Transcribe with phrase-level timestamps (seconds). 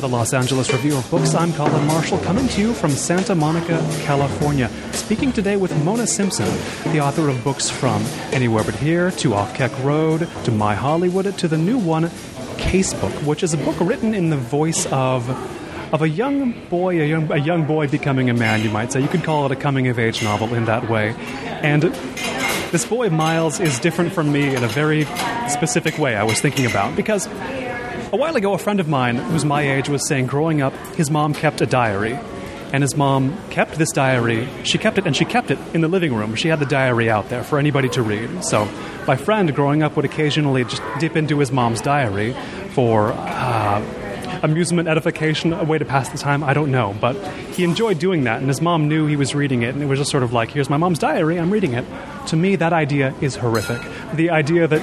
[0.00, 1.34] for the Los Angeles Review of Books.
[1.34, 4.70] I'm Colin Marshall, coming to you from Santa Monica, California.
[4.92, 6.46] Speaking today with Mona Simpson,
[6.92, 8.02] the author of books from
[8.32, 12.04] Anywhere But Here to Off Keck Road to My Hollywood to the new one,
[12.56, 15.28] Casebook, which is a book written in the voice of
[15.92, 19.00] of a young boy, a young, a young boy becoming a man, you might say.
[19.00, 21.14] You could call it a coming of age novel in that way.
[21.62, 25.04] And this boy, Miles, is different from me in a very
[25.48, 26.94] specific way I was thinking about.
[26.94, 27.26] Because
[28.12, 31.10] a while ago, a friend of mine who's my age was saying growing up, his
[31.10, 32.18] mom kept a diary.
[32.72, 34.48] And his mom kept this diary.
[34.62, 36.36] She kept it and she kept it in the living room.
[36.36, 38.44] She had the diary out there for anybody to read.
[38.44, 38.66] So
[39.08, 42.32] my friend growing up would occasionally just dip into his mom's diary
[42.70, 46.44] for uh, amusement, edification, a way to pass the time.
[46.44, 46.94] I don't know.
[47.00, 47.16] But
[47.54, 49.98] he enjoyed doing that, and his mom knew he was reading it, and it was
[49.98, 51.84] just sort of like, here's my mom's diary, I'm reading it.
[52.28, 53.80] To me, that idea is horrific.
[54.14, 54.80] The idea that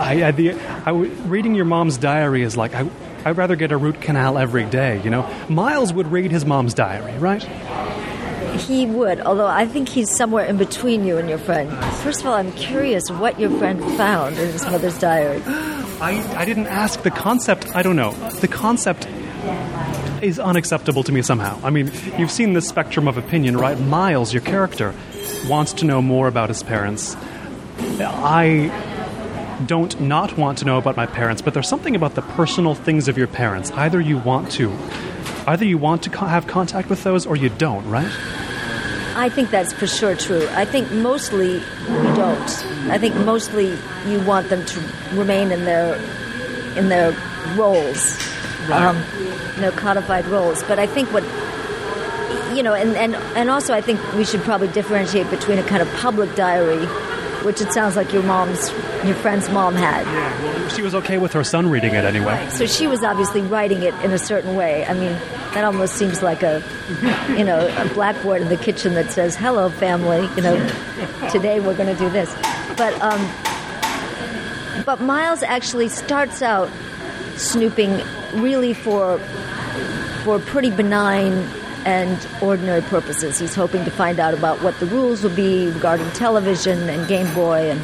[0.00, 2.88] I, I, the, I, reading your mom's diary is like, I,
[3.24, 5.30] I'd rather get a root canal every day, you know?
[5.48, 7.42] Miles would read his mom's diary, right?
[8.58, 11.70] He would, although I think he's somewhere in between you and your friend.
[11.96, 15.42] First of all, I'm curious what your friend found in his mother's diary.
[15.46, 17.76] I, I didn't ask the concept.
[17.76, 18.12] I don't know.
[18.40, 19.06] The concept
[20.22, 21.60] is unacceptable to me somehow.
[21.62, 23.78] I mean, you've seen the spectrum of opinion, right?
[23.78, 24.94] Miles, your character,
[25.46, 27.16] wants to know more about his parents.
[28.00, 28.70] I
[29.66, 33.08] don't not want to know about my parents, but there's something about the personal things
[33.08, 33.70] of your parents.
[33.72, 34.72] Either you want to,
[35.46, 38.10] either you want to co- have contact with those, or you don't, right?
[39.16, 40.48] I think that's for sure true.
[40.52, 42.66] I think mostly you don't.
[42.90, 44.80] I think mostly you want them to
[45.14, 45.94] remain in their
[46.76, 47.10] in their
[47.56, 48.16] roles,
[48.68, 48.82] Right.
[48.84, 49.02] um,
[49.56, 50.62] you know, codified roles.
[50.64, 51.24] But I think what
[52.56, 55.82] you know, and, and and also I think we should probably differentiate between a kind
[55.82, 56.86] of public diary,
[57.44, 58.70] which it sounds like your mom's,
[59.04, 60.04] your friend's mom had.
[60.06, 62.48] Yeah, well, she was okay with her son reading it anyway.
[62.50, 64.84] So she was obviously writing it in a certain way.
[64.86, 65.12] I mean,
[65.54, 66.62] that almost seems like a,
[67.36, 71.76] you know, a blackboard in the kitchen that says, "Hello, family." You know, today we're
[71.76, 72.32] going to do this.
[72.76, 73.20] But um,
[74.84, 76.70] but Miles actually starts out
[77.36, 78.00] snooping
[78.34, 79.18] really for
[80.24, 81.48] for pretty benign
[81.84, 83.38] and ordinary purposes.
[83.38, 87.32] He's hoping to find out about what the rules will be regarding television and Game
[87.34, 87.80] Boy and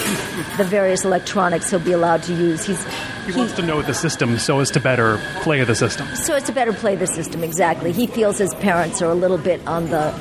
[0.58, 2.64] the various electronics he'll be allowed to use.
[2.64, 2.84] He's
[3.26, 6.06] He wants to know the system so as to better play the system.
[6.14, 7.92] so as to better play the system exactly.
[7.92, 10.12] He feels his parents are a little bit on the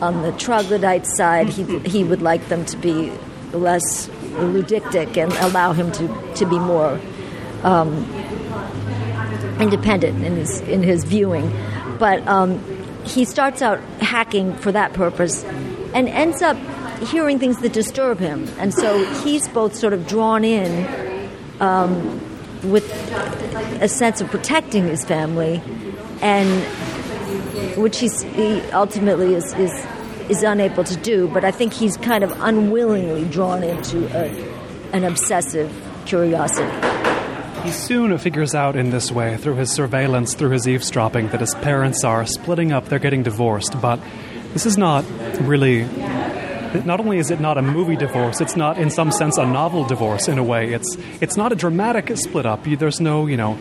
[0.00, 1.48] on the troglodyte side.
[1.48, 3.12] He he would like them to be
[3.52, 6.98] less Ludditic and allow him to to be more
[7.62, 8.04] um,
[9.60, 11.52] independent in his in his viewing.
[11.98, 12.58] But um,
[13.04, 15.44] he starts out hacking for that purpose
[15.94, 16.56] and ends up
[17.08, 22.20] hearing things that disturb him, and so he's both sort of drawn in um,
[22.70, 22.90] with
[23.82, 25.62] a sense of protecting his family,
[26.22, 26.48] and
[27.76, 29.86] which he's, he ultimately is, is
[30.28, 31.28] is unable to do.
[31.28, 34.30] But I think he's kind of unwillingly drawn into a,
[34.92, 35.70] an obsessive
[36.06, 36.93] curiosity.
[37.64, 41.54] He soon figures out in this way, through his surveillance, through his eavesdropping, that his
[41.54, 43.80] parents are splitting up, they're getting divorced.
[43.80, 44.00] But
[44.52, 45.04] this is not
[45.40, 45.84] really.
[46.84, 49.84] Not only is it not a movie divorce, it's not, in some sense, a novel
[49.84, 50.72] divorce in a way.
[50.72, 52.64] It's, it's not a dramatic split up.
[52.64, 53.56] There's no, you know,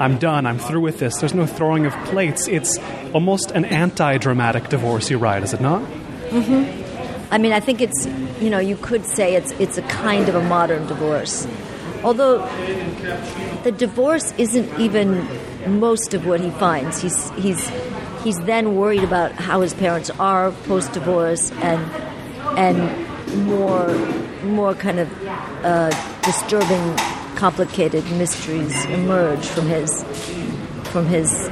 [0.00, 1.18] I'm done, I'm through with this.
[1.18, 2.48] There's no throwing of plates.
[2.48, 2.76] It's
[3.12, 5.82] almost an anti dramatic divorce you write, is it not?
[6.30, 7.32] Mm-hmm.
[7.32, 8.06] I mean, I think it's
[8.40, 11.46] you know you could say it's it's a kind of a modern divorce,
[12.02, 12.38] although
[13.64, 15.26] the divorce isn't even
[15.78, 17.00] most of what he finds.
[17.00, 17.70] He's he's
[18.22, 21.80] he's then worried about how his parents are post divorce and
[22.58, 23.88] and more
[24.42, 25.26] more kind of
[25.64, 25.90] uh,
[26.22, 26.96] disturbing,
[27.36, 30.02] complicated mysteries emerge from his
[30.84, 31.48] from his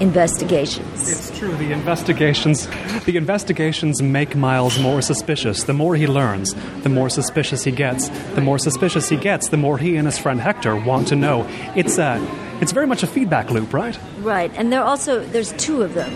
[0.00, 1.10] investigations.
[1.10, 1.54] It's true.
[1.56, 2.66] The investigations,
[3.04, 5.64] the investigations make Miles more suspicious.
[5.64, 8.08] The more he learns, the more suspicious he gets.
[8.34, 11.46] The more suspicious he gets, the more he and his friend Hector want to know.
[11.76, 12.18] It's a,
[12.60, 13.98] it's very much a feedback loop, right?
[14.20, 16.10] Right, and there also there's two of them,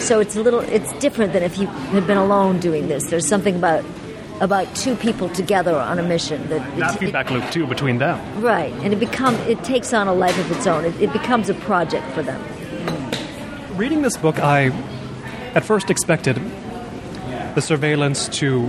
[0.00, 3.04] so it's a little it's different than if you had been alone doing this.
[3.10, 3.84] There's something about
[4.40, 8.18] about two people together on a mission that That feedback loop too between them.
[8.42, 10.84] right, and it become it takes on a life of its own.
[10.84, 12.40] It, it becomes a project for them.
[13.76, 14.66] Reading this book, I
[15.54, 16.40] at first expected
[17.54, 18.68] the surveillance to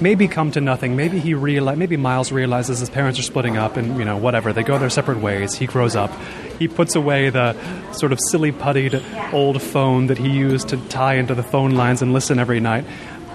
[0.00, 0.96] maybe come to nothing.
[0.96, 4.52] Maybe he reali- maybe Miles realizes his parents are splitting up, and you know whatever.
[4.52, 5.54] They go their separate ways.
[5.54, 6.10] He grows up.
[6.58, 7.54] He puts away the
[7.92, 12.02] sort of silly puttied old phone that he used to tie into the phone lines
[12.02, 12.84] and listen every night.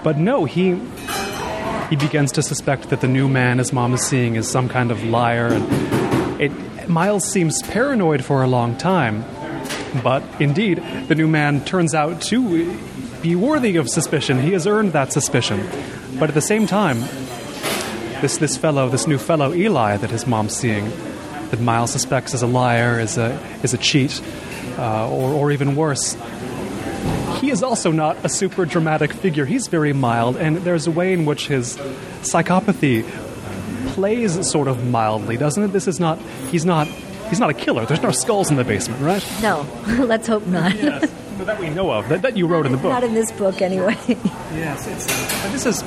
[0.02, 0.80] But no, he
[1.90, 4.90] he begins to suspect that the new man his mom is seeing is some kind
[4.90, 9.24] of liar, and it Miles seems paranoid for a long time,
[10.02, 12.76] but indeed, the new man turns out to
[13.22, 14.40] be worthy of suspicion.
[14.40, 15.66] He has earned that suspicion.
[16.18, 17.00] But at the same time,
[18.20, 20.90] this, this fellow, this new fellow, Eli, that his mom's seeing,
[21.50, 24.22] that Miles suspects is a liar, is a, is a cheat,
[24.78, 26.16] uh, or, or even worse,
[27.40, 29.44] he is also not a super dramatic figure.
[29.44, 31.76] He's very mild, and there's a way in which his
[32.22, 33.06] psychopathy
[33.92, 35.68] plays sort of mildly, doesn't it?
[35.68, 36.18] This is not.
[36.50, 36.88] He's not.
[37.28, 37.86] He's not a killer.
[37.86, 39.24] There's no skulls in the basement, right?
[39.42, 39.66] No,
[40.04, 40.74] let's hope not.
[40.74, 42.08] Yes, that we know of.
[42.08, 42.92] That, that you wrote in the book.
[42.92, 43.96] Not in this book, anyway.
[44.54, 45.52] Yes, it's.
[45.52, 45.82] This is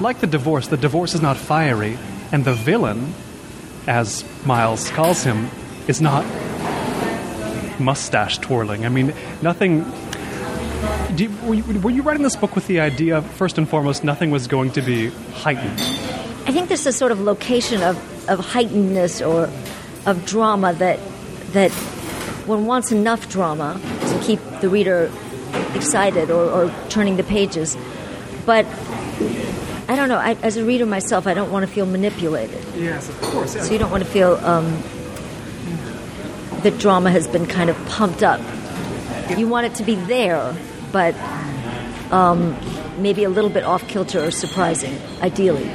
[0.00, 0.68] like the divorce.
[0.68, 1.98] The divorce is not fiery,
[2.32, 3.14] and the villain,
[3.86, 5.48] as Miles calls him,
[5.88, 6.24] is not
[7.80, 8.86] mustache twirling.
[8.86, 9.84] I mean, nothing.
[11.16, 14.30] You, were, you, were you writing this book with the idea, first and foremost, nothing
[14.30, 15.80] was going to be heightened?
[16.46, 17.96] I think there's a sort of location of,
[18.28, 19.50] of heightenedness or
[20.06, 20.98] of drama that
[21.52, 21.70] that
[22.46, 25.10] one wants enough drama to keep the reader
[25.74, 27.76] excited or, or turning the pages.
[28.44, 28.66] But
[29.88, 30.18] I don't know.
[30.18, 32.62] I, as a reader myself, I don't want to feel manipulated.
[32.76, 33.52] Yes, of course.
[33.52, 34.82] So you don't want to feel um,
[36.62, 38.40] that drama has been kind of pumped up.
[39.36, 40.54] You want it to be there,
[40.92, 41.14] but
[42.10, 42.56] um,
[42.98, 45.70] maybe a little bit off kilter or surprising, ideally.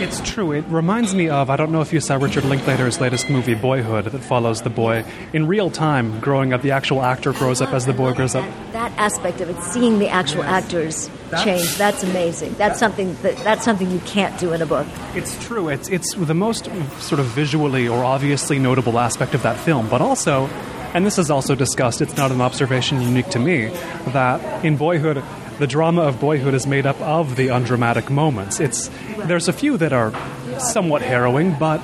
[0.00, 0.52] It's true.
[0.52, 4.06] It reminds me of I don't know if you saw Richard Linklater's latest movie Boyhood
[4.06, 6.62] that follows the boy in real time growing up.
[6.62, 8.44] The actual actor grows up as the boy grows up.
[8.72, 11.08] That aspect of it, seeing the actual actors
[11.42, 12.54] change, that's amazing.
[12.54, 14.86] That's something that that's something you can't do in a book.
[15.14, 15.68] It's true.
[15.68, 16.66] It's it's the most
[17.00, 20.48] sort of visually or obviously notable aspect of that film, but also
[20.94, 23.66] and this is also discussed, it's not an observation unique to me,
[24.12, 25.24] that in Boyhood
[25.58, 28.60] the drama of boyhood is made up of the undramatic moments.
[28.60, 30.12] It's there's a few that are
[30.58, 31.80] somewhat harrowing, but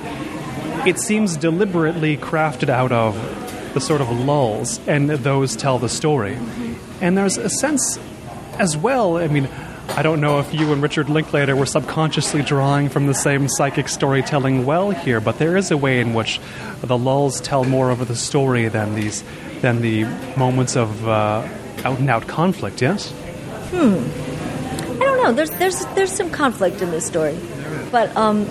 [0.85, 3.15] it seems deliberately crafted out of
[3.73, 6.37] the sort of lulls, and those tell the story.
[6.99, 7.97] And there's a sense
[8.59, 9.17] as well.
[9.17, 9.47] I mean,
[9.89, 13.89] I don't know if you and Richard Linklater were subconsciously drawing from the same psychic
[13.89, 16.39] storytelling well here, but there is a way in which
[16.81, 19.23] the lulls tell more of the story than these
[19.61, 20.05] than the
[20.37, 21.47] moments of uh,
[21.83, 22.81] out and out conflict.
[22.81, 23.13] Yes.
[23.73, 25.33] I don't know.
[25.33, 27.37] There's there's there's some conflict in this story,
[27.91, 28.47] but um,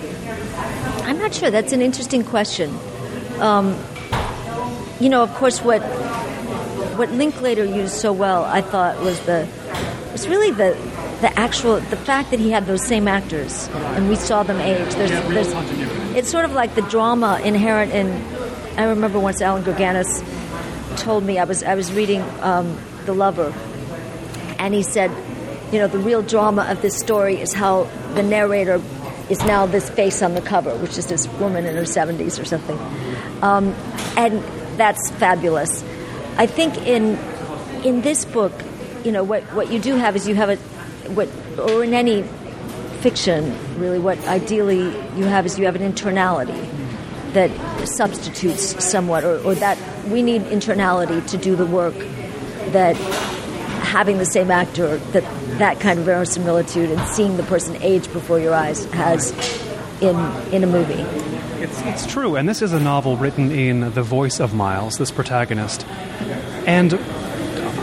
[1.03, 1.51] I'm not sure.
[1.51, 2.77] That's an interesting question.
[3.39, 3.77] Um,
[4.99, 5.81] you know, of course, what
[6.97, 9.47] what Linklater used so well, I thought, was the
[10.11, 10.77] was really the
[11.21, 14.93] the actual the fact that he had those same actors and we saw them age.
[14.95, 18.07] There's, there's, it's sort of like the drama inherent in.
[18.77, 20.23] I remember once Allan Gurganus
[20.97, 23.53] told me I was I was reading um, The Lover,
[24.61, 25.11] and he said,
[25.73, 28.79] you know, the real drama of this story is how the narrator
[29.27, 32.45] is now this face on the cover, which is this woman in her 70s or
[32.45, 32.77] something.
[33.41, 33.73] Um,
[34.15, 34.43] and
[34.77, 35.83] that's fabulous.
[36.37, 37.17] I think in
[37.83, 38.53] in this book,
[39.03, 40.55] you know, what, what you do have is you have a,
[41.09, 42.21] what, or in any
[42.99, 44.83] fiction, really, what ideally
[45.17, 46.69] you have is you have an internality
[47.33, 47.49] that
[47.87, 49.79] substitutes somewhat, or, or that
[50.09, 51.95] we need internality to do the work
[52.73, 52.95] that
[53.91, 55.23] having the same actor, that
[55.59, 59.31] that kind of verisimilitude and seeing the person age before your eyes has
[60.01, 60.15] in
[60.53, 61.03] in a movie.
[61.61, 65.11] It's, it's true, and this is a novel written in the voice of Miles, this
[65.11, 65.85] protagonist.
[66.65, 66.95] And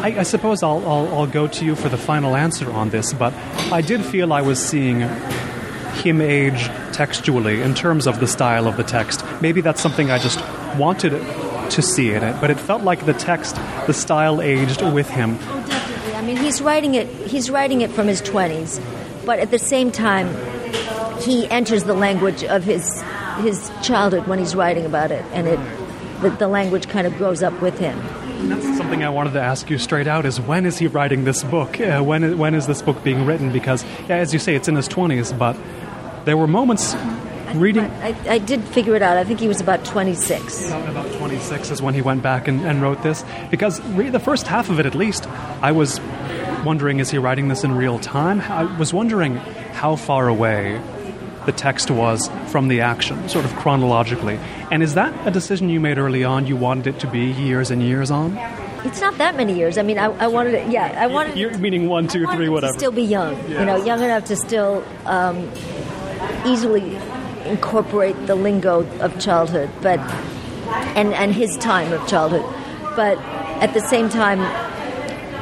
[0.02, 3.12] I, I suppose I'll, I'll, I'll go to you for the final answer on this,
[3.12, 3.32] but
[3.70, 5.00] I did feel I was seeing
[6.02, 9.24] him age textually in terms of the style of the text.
[9.40, 10.40] Maybe that's something I just
[10.76, 11.12] wanted
[11.70, 13.54] to see in it, but it felt like the text,
[13.86, 15.38] the style aged with him.
[16.28, 17.06] Mean, he's writing it.
[17.26, 18.78] He's writing it from his twenties,
[19.24, 20.28] but at the same time,
[21.22, 23.02] he enters the language of his
[23.38, 25.58] his childhood when he's writing about it, and it
[26.20, 27.98] the, the language kind of grows up with him.
[28.50, 31.42] That's something I wanted to ask you straight out: is when is he writing this
[31.44, 31.80] book?
[31.80, 33.50] Uh, when when is this book being written?
[33.50, 35.56] Because, as you say, it's in his twenties, but
[36.26, 36.94] there were moments
[37.54, 37.84] reading.
[37.84, 39.16] I, I did figure it out.
[39.16, 40.68] I think he was about twenty six.
[40.70, 43.24] About 26 is when he went back and, and wrote this.
[43.50, 45.26] Because re- the first half of it, at least,
[45.62, 46.00] I was
[46.64, 48.40] wondering is he writing this in real time?
[48.40, 50.80] I was wondering how far away
[51.46, 54.38] the text was from the action, sort of chronologically.
[54.70, 56.46] And is that a decision you made early on?
[56.46, 58.36] You wanted it to be years and years on?
[58.84, 59.78] It's not that many years.
[59.78, 60.70] I mean, I, I wanted it.
[60.70, 61.36] Yeah, I wanted.
[61.36, 62.72] You're meaning one, two, I wanted three, it whatever.
[62.72, 65.50] To still be young, you know, young enough to still um,
[66.46, 66.96] easily
[67.48, 69.98] incorporate the lingo of childhood, but
[70.96, 72.44] and and his time of childhood.
[72.96, 73.18] But
[73.62, 74.40] at the same time,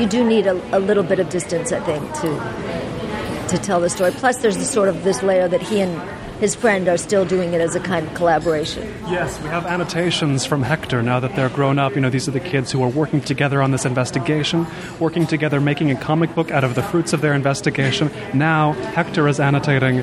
[0.01, 3.91] you do need a, a little bit of distance, I think, to to tell the
[3.91, 4.11] story.
[4.13, 6.01] Plus, there's the sort of this layer that he and
[6.41, 8.87] his friend are still doing it as a kind of collaboration.
[9.09, 11.95] Yes, we have annotations from Hector now that they're grown up.
[11.95, 14.67] You know, these are the kids who are working together on this investigation,
[15.01, 18.11] working together, making a comic book out of the fruits of their investigation.
[18.35, 19.99] Now, Hector is annotating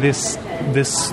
[0.00, 0.36] this
[0.72, 1.12] this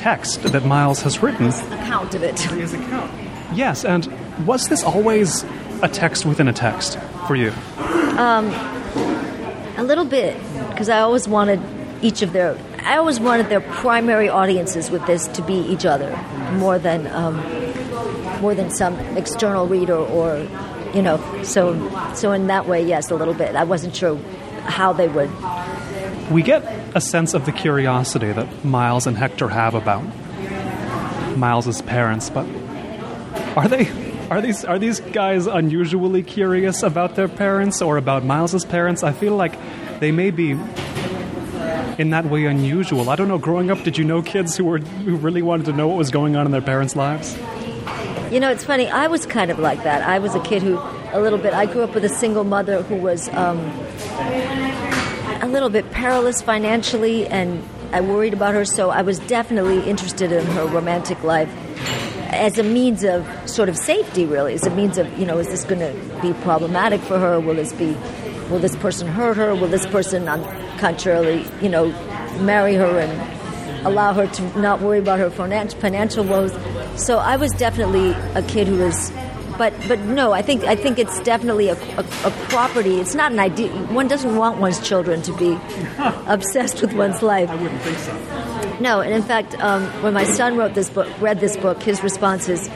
[0.00, 1.46] text that Miles has written.
[1.48, 2.38] Account of it.
[2.40, 3.10] His account.
[3.54, 4.06] Yes, and
[4.46, 5.44] was this always
[5.82, 7.52] a text within a text for you?
[8.16, 8.46] Um,
[9.76, 10.36] A little bit,
[10.70, 11.60] because I always wanted
[12.02, 12.56] each of their.
[12.84, 16.10] I always wanted their primary audiences with this to be each other,
[16.52, 17.36] more than um,
[18.40, 20.46] more than some external reader or,
[20.94, 21.18] you know.
[21.44, 21.74] So,
[22.14, 23.54] so in that way, yes, a little bit.
[23.56, 24.16] I wasn't sure
[24.64, 25.30] how they would.
[26.30, 26.62] We get
[26.94, 30.04] a sense of the curiosity that Miles and Hector have about
[31.36, 32.46] Miles's parents, but
[33.56, 33.88] are they
[34.30, 39.02] are these are these guys unusually curious about their parents or about Miles's parents?
[39.02, 39.58] I feel like
[39.98, 40.52] they may be
[41.98, 43.10] in that way unusual.
[43.10, 43.38] I don't know.
[43.38, 46.10] Growing up, did you know kids who were who really wanted to know what was
[46.10, 47.36] going on in their parents' lives?
[48.30, 48.86] You know, it's funny.
[48.88, 50.02] I was kind of like that.
[50.02, 50.78] I was a kid who,
[51.12, 51.52] a little bit.
[51.52, 53.58] I grew up with a single mother who was um,
[55.40, 58.64] a little bit perilous financially, and I worried about her.
[58.64, 61.50] So I was definitely interested in her romantic life
[62.32, 64.26] as a means of sort of safety.
[64.26, 67.40] Really, as a means of you know, is this going to be problematic for her?
[67.40, 67.96] Will this be?
[68.50, 69.54] Will this person hurt her?
[69.54, 70.42] Will this person, on
[70.78, 71.88] contrarily, you know,
[72.40, 73.40] marry her and
[73.86, 76.52] allow her to not worry about her financial woes.
[76.96, 79.10] So I was definitely a kid who was,
[79.60, 82.98] but but no, I think I think it's definitely a, a, a property.
[82.98, 83.68] It's not an idea.
[83.92, 85.58] One doesn't want one's children to be
[86.26, 87.50] obsessed with one's life.
[87.50, 88.78] I wouldn't think so.
[88.80, 92.02] No, and in fact, um, when my son wrote this book, read this book, his
[92.02, 92.70] response is,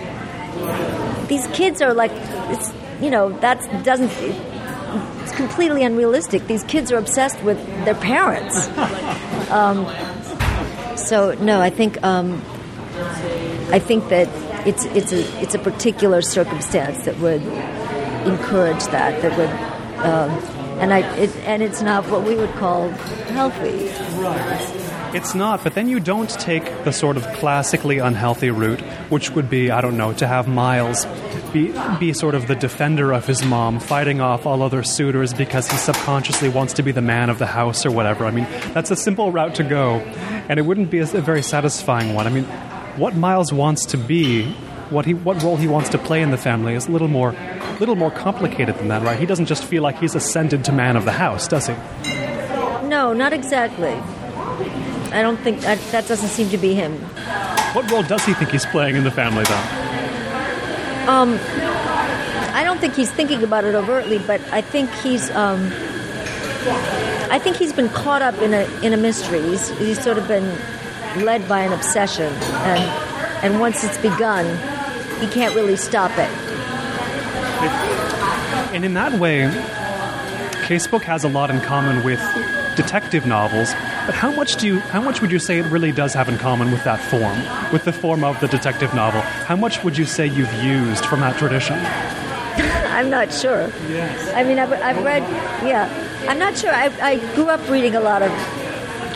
[1.29, 2.13] "These kids are like,
[2.53, 4.13] it's you know that doesn't."
[5.23, 6.47] It's completely unrealistic.
[6.49, 8.69] These kids are obsessed with their parents.
[9.45, 9.87] Um,
[10.97, 12.43] so no, I think um,
[13.71, 14.29] I think that
[14.67, 17.43] it's it's a it's a particular circumstance that would
[18.27, 19.21] encourage that.
[19.23, 19.51] That would,
[20.05, 20.31] um,
[20.81, 23.89] and I it, and it's not what we would call healthy.
[24.21, 24.91] Right.
[25.15, 28.81] It's not, but then you don't take the sort of classically unhealthy route,
[29.11, 31.07] which would be, I don't know, to have Miles
[31.53, 35.71] be, be sort of the defender of his mom, fighting off all other suitors because
[35.71, 38.27] he subconsciously wants to be the man of the house or whatever.
[38.27, 40.01] I mean, that's a simple route to go,
[40.49, 42.27] and it wouldn't be a, a very satisfying one.
[42.27, 42.47] I mean,
[42.97, 44.45] what Miles wants to be,
[44.91, 47.35] what he, what role he wants to play in the family is a little more,
[47.81, 49.19] little more complicated than that, right?
[49.19, 51.75] He doesn't just feel like he's ascended to man of the house, does he?
[52.87, 53.95] No, not exactly.
[55.13, 56.93] I don't think that that doesn't seem to be him.
[57.75, 61.11] What role does he think he's playing in the family, though?
[61.11, 61.39] Um,
[62.55, 65.31] I don't think he's thinking about it overtly, but I think he's.
[65.31, 65.73] Um,
[67.31, 69.43] I think he's been caught up in a in a mystery.
[69.43, 70.45] He's, he's sort of been
[71.17, 74.47] led by an obsession, and and once it's begun,
[75.21, 76.31] he can't really stop it.
[78.75, 79.43] And in that way,
[80.65, 82.21] Casebook has a lot in common with
[82.75, 83.73] detective novels.
[84.07, 86.39] But how much do you, how much would you say it really does have in
[86.39, 87.39] common with that form,
[87.73, 89.21] with the form of the detective novel?
[89.21, 91.79] How much would you say you've used from that tradition?
[92.95, 93.71] I'm not sure.
[93.89, 94.33] Yes.
[94.35, 95.23] I mean, I've, I've read,
[95.65, 95.89] yeah.
[96.29, 96.73] I'm not sure.
[96.73, 98.31] I, I grew up reading a lot of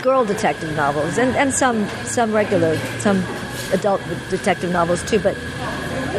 [0.02, 3.22] girl detective novels and, and some some regular, some
[3.72, 4.00] adult
[4.30, 5.18] detective novels too.
[5.18, 5.36] But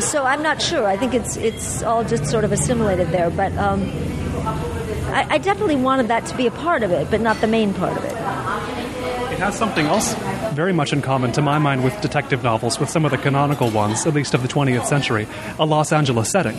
[0.01, 0.85] so I'm not sure.
[0.85, 3.29] I think it's it's all just sort of assimilated there.
[3.29, 3.91] But um,
[5.11, 7.73] I, I definitely wanted that to be a part of it, but not the main
[7.73, 8.13] part of it.
[9.31, 10.13] It has something else
[10.53, 13.69] very much in common, to my mind, with detective novels, with some of the canonical
[13.69, 16.57] ones, at least of the 20th century, a Los Angeles setting.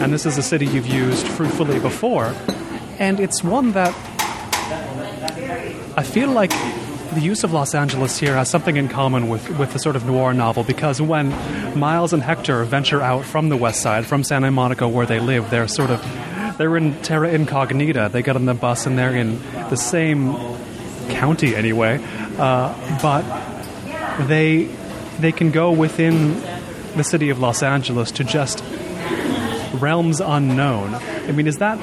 [0.00, 2.34] And this is a city you've used fruitfully before,
[2.98, 3.94] and it's one that
[5.96, 6.50] I feel like
[7.14, 10.04] the use of Los Angeles here has something in common with, with the sort of
[10.04, 11.28] noir novel because when
[11.78, 15.50] Miles and Hector venture out from the west side, from Santa Monica where they live,
[15.50, 16.02] they're sort of
[16.58, 18.10] they're in terra incognita.
[18.12, 20.34] They get on the bus and they're in the same
[21.10, 22.00] county anyway,
[22.38, 23.24] uh, but
[24.26, 24.64] they
[25.20, 26.40] they can go within
[26.96, 28.64] the city of Los Angeles to just
[29.74, 30.94] realms unknown.
[30.94, 31.78] I mean, is that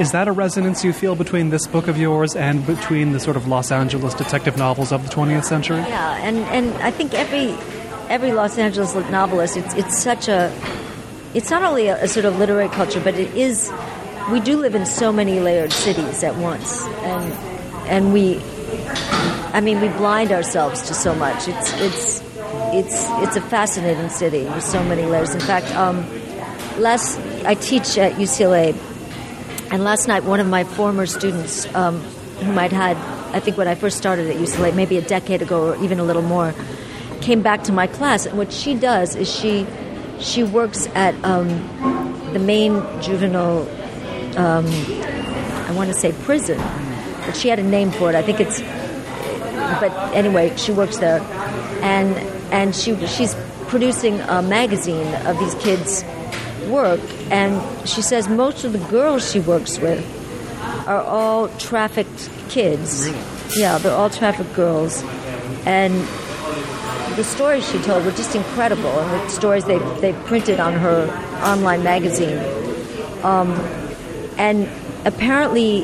[0.00, 3.36] is that a resonance you feel between this book of yours and between the sort
[3.36, 5.78] of Los Angeles detective novels of the 20th century?
[5.78, 7.56] Yeah, and, and I think every
[8.08, 10.52] every Los Angeles novelist, it's it's such a
[11.34, 13.72] it's not only a, a sort of literary culture, but it is
[14.30, 17.32] we do live in so many layered cities at once, and
[17.88, 18.40] and we,
[19.52, 21.48] I mean, we blind ourselves to so much.
[21.48, 22.22] It's it's
[22.74, 25.34] it's it's a fascinating city with so many layers.
[25.34, 26.04] In fact, um,
[26.78, 28.74] last I teach at UCLA,
[29.70, 32.00] and last night one of my former students, um,
[32.40, 32.96] whom I'd had
[33.36, 36.04] I think when I first started at UCLA, maybe a decade ago or even a
[36.04, 36.54] little more,
[37.20, 38.24] came back to my class.
[38.24, 39.66] And what she does is she
[40.18, 41.48] she works at um,
[42.32, 43.68] the main juvenile.
[44.38, 46.58] Um, I want to say prison,
[47.26, 48.14] but she had a name for it.
[48.14, 48.60] I think it's.
[49.80, 51.20] But anyway, she works there,
[51.82, 52.16] and
[52.52, 53.34] and she she's
[53.66, 56.04] producing a magazine of these kids'
[56.70, 60.04] work, and she says most of the girls she works with
[60.86, 63.08] are all trafficked kids.
[63.56, 65.02] Yeah, they're all trafficked girls,
[65.64, 65.94] and
[67.16, 71.08] the stories she told were just incredible, and the stories they they printed on her
[71.42, 72.38] online magazine,
[73.22, 73.52] um,
[74.38, 74.68] and
[75.04, 75.82] apparently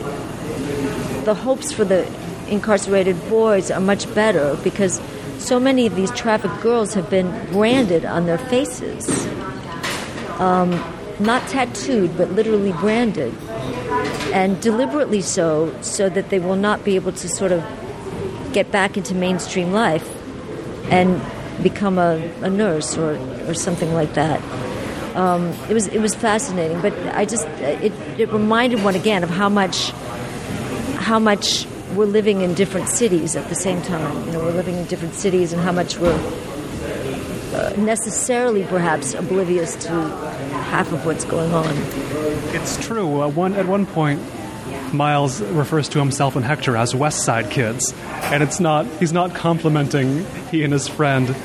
[1.24, 2.06] the hopes for the
[2.48, 5.00] incarcerated boys are much better because
[5.38, 9.26] so many of these trafficked girls have been branded on their faces.
[10.38, 10.72] Um,
[11.22, 13.34] not tattooed, but literally branded.
[14.32, 17.62] And deliberately so, so that they will not be able to sort of
[18.52, 20.08] get back into mainstream life
[20.90, 21.20] and
[21.62, 24.42] become a, a nurse or, or something like that.
[25.14, 29.28] Um, it was it was fascinating, but I just it, it reminded one again of
[29.28, 29.90] how much
[30.96, 34.26] how much we're living in different cities at the same time.
[34.26, 36.18] You know, we're living in different cities, and how much we're
[37.54, 39.90] uh, necessarily, perhaps, oblivious to
[40.72, 41.68] half of what's going on.
[42.56, 43.20] It's true.
[43.20, 44.22] Uh, one at one point,
[44.94, 47.92] Miles refers to himself and Hector as West Side kids,
[48.32, 48.86] and it's not.
[48.98, 51.36] He's not complimenting he and his friend.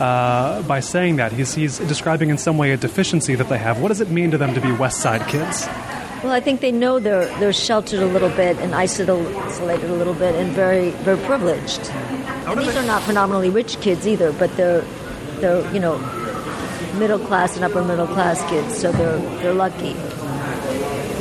[0.00, 3.80] Uh, by saying that, he's, he's describing in some way a deficiency that they have.
[3.80, 5.68] What does it mean to them to be West Side kids?
[6.24, 10.14] Well, I think they know they're they're sheltered a little bit and isolated a little
[10.14, 11.90] bit and very very privileged.
[12.48, 14.80] And these are not phenomenally rich kids either, but they're
[15.40, 15.98] they're you know
[16.94, 19.94] middle class and upper middle class kids, so they're they're lucky.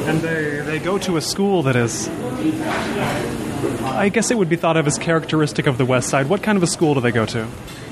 [0.07, 2.09] And they they go to a school that is.
[3.83, 6.27] I guess it would be thought of as characteristic of the West Side.
[6.27, 7.47] What kind of a school do they go to?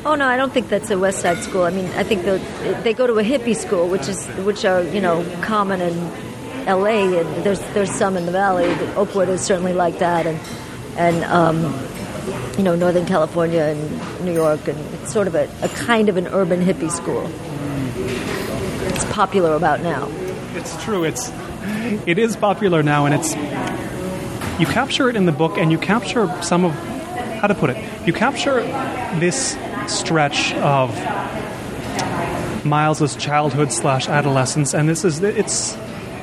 [0.06, 1.64] Oh no, I don't think that's a West Side school.
[1.64, 2.24] I mean, I think
[2.84, 6.12] they go to a hippie school, which is which are you know common in
[6.68, 7.20] L.A.
[7.20, 8.66] and there's there's some in the Valley.
[8.96, 10.40] Oakwood is certainly like that, and
[10.98, 11.58] and um,
[12.58, 16.18] you know Northern California and New York, and it's sort of a, a kind of
[16.18, 17.30] an urban hippie school.
[19.06, 20.08] Popular about now.
[20.56, 21.04] It's true.
[21.04, 21.32] It's
[22.08, 23.36] it is popular now, and it's
[24.60, 26.74] you capture it in the book, and you capture some of
[27.40, 28.08] how to put it.
[28.08, 28.62] You capture
[29.20, 30.96] this stretch of
[32.66, 35.78] Miles's childhood slash adolescence, and this is it's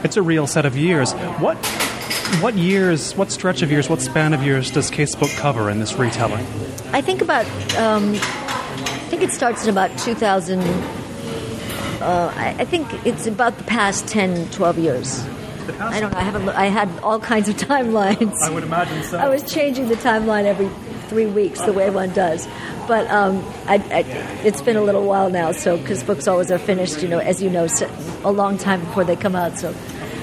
[0.05, 1.13] it's a real set of years.
[1.41, 1.57] What
[2.41, 5.95] what years, what stretch of years, what span of years does Casebook cover in this
[5.95, 6.47] retelling?
[6.93, 10.61] I think about um, I think it starts in about 2000.
[12.01, 15.25] Uh, I, I, think it's about the past 10, 12 years.
[15.81, 16.19] I don't know.
[16.19, 16.49] I haven't.
[16.51, 18.35] I had all kinds of timelines.
[18.43, 19.19] I would imagine so.
[19.19, 20.69] I was changing the timeline every
[21.09, 22.47] three weeks, the way one does.
[22.87, 23.99] But um, I, I,
[24.45, 27.43] it's been a little while now, so because books always are finished, you know, as
[27.43, 27.67] you know,
[28.25, 29.59] a long time before they come out.
[29.59, 29.75] So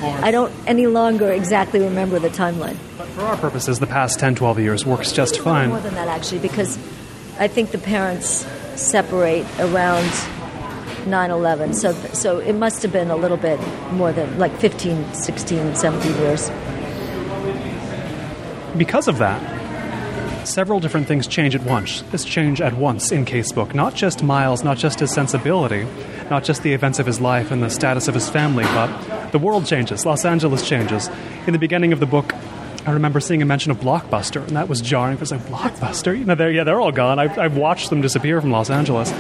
[0.02, 2.78] I don't any longer exactly remember the timeline.
[2.98, 5.70] But for our purposes, the past 10, 12 years works just fine.
[5.70, 6.78] More than that, actually, because
[7.38, 10.10] I think the parents separate around
[11.06, 13.60] 9-11 so so it must have been a little bit
[13.94, 16.50] more than like 15 16 17 years
[18.78, 19.56] because of that
[20.48, 22.02] several different things change at once.
[22.12, 23.74] This change at once in Casebook.
[23.74, 25.88] Not just Miles, not just his sensibility,
[26.30, 29.40] not just the events of his life and the status of his family, but the
[29.40, 30.06] world changes.
[30.06, 31.10] Los Angeles changes.
[31.48, 32.34] In the beginning of the book,
[32.86, 35.20] I remember seeing a mention of Blockbuster, and that was jarring.
[35.20, 37.18] Was like Blockbuster, you know, they're, yeah, they're all gone.
[37.18, 39.12] I've, I've watched them disappear from Los Angeles.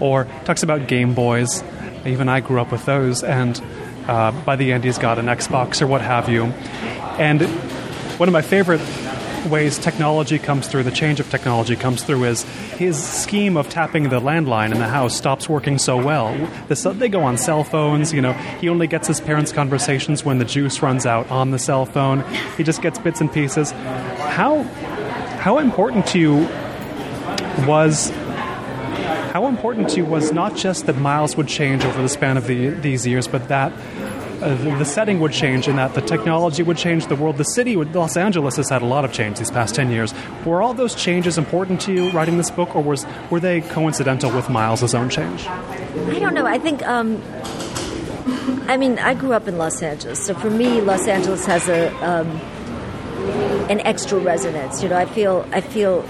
[0.00, 1.62] Or talks about Game Boys.
[2.06, 3.60] Even I grew up with those, and
[4.06, 6.44] uh, by the end, he's got an Xbox or what have you.
[7.18, 7.42] And
[8.18, 8.80] one of my favorite
[9.48, 12.42] ways technology comes through, the change of technology comes through, is
[12.76, 16.34] his scheme of tapping the landline in the house stops working so well.
[16.68, 20.38] The, they go on cell phones, you know, he only gets his parents' conversations when
[20.38, 22.24] the juice runs out on the cell phone.
[22.56, 23.70] He just gets bits and pieces.
[23.72, 24.62] How,
[25.40, 26.48] how important to you
[27.66, 28.10] was
[29.28, 32.46] how important to you was not just that Miles would change over the span of
[32.46, 33.72] the, these years, but that
[34.42, 37.36] uh, the, the, setting would change and that the technology would change the world.
[37.36, 40.14] The city, would, Los Angeles, has had a lot of change these past 10 years.
[40.44, 44.30] Were all those changes important to you writing this book, or was, were they coincidental
[44.30, 45.46] with Miles' own change?
[45.46, 46.46] I don't know.
[46.46, 47.20] I think, um,
[48.68, 51.88] I mean, I grew up in Los Angeles, so for me, Los Angeles has a
[52.04, 52.40] um,
[53.68, 54.82] an extra resonance.
[54.82, 56.02] You know, I feel, I feel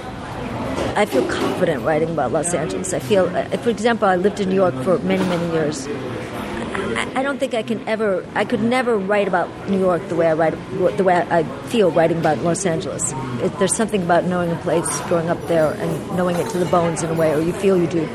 [0.98, 2.92] I feel confident writing about Los Angeles.
[2.92, 5.86] I feel, uh, for example, I lived in New York for many, many years.
[5.86, 8.26] I, I don't think I can ever.
[8.34, 10.54] I could never write about New York the way I write,
[10.96, 13.12] the way I feel writing about Los Angeles.
[13.44, 16.64] It, there's something about knowing a place, growing up there, and knowing it to the
[16.64, 18.08] bones in a way, or you feel you do.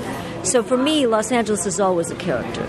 [0.43, 2.67] So for me, Los Angeles is always a character.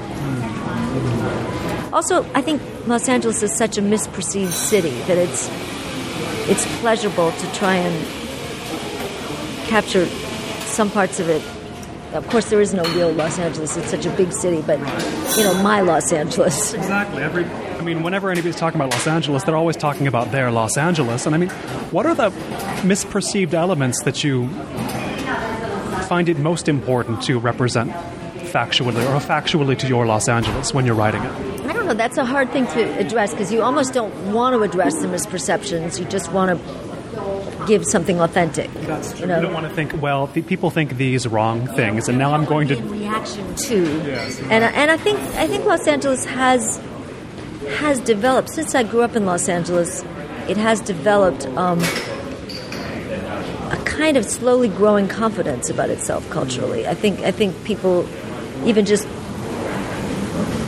[1.93, 5.51] Also, I think Los Angeles is such a misperceived city that it's
[6.47, 8.24] it's pleasurable to try and
[9.65, 10.07] capture
[10.67, 11.43] some parts of it.
[12.15, 13.77] Of course, there is no real Los Angeles.
[13.77, 14.79] It's such a big city, but
[15.37, 16.73] you know, my Los Angeles.
[16.75, 17.23] Exactly.
[17.23, 20.77] Every, I mean, whenever anybody's talking about Los Angeles, they're always talking about their Los
[20.77, 21.27] Angeles.
[21.27, 21.51] And I mean,
[21.91, 22.31] what are the
[22.83, 24.49] misperceived elements that you
[26.05, 27.91] find it most important to represent
[28.53, 31.33] factually or factually to your Los Angeles when you're writing it?
[31.67, 31.95] I don't know.
[31.95, 35.99] That's a hard thing to address because you almost don't want to address the misperceptions.
[35.99, 36.94] You just want to
[37.67, 38.73] give something authentic.
[38.73, 39.21] That's true.
[39.21, 42.33] You know, You don't want to think, well, people think these wrong things, and now
[42.33, 42.77] I'm going to.
[42.77, 43.83] reaction to.
[44.07, 44.41] Yes.
[44.41, 46.81] And and I think I think Los Angeles has
[47.79, 50.05] has developed since I grew up in Los Angeles.
[50.49, 51.81] It has developed um,
[53.71, 56.87] a kind of slowly growing confidence about itself culturally.
[56.87, 58.07] I think I think people
[58.65, 59.07] even just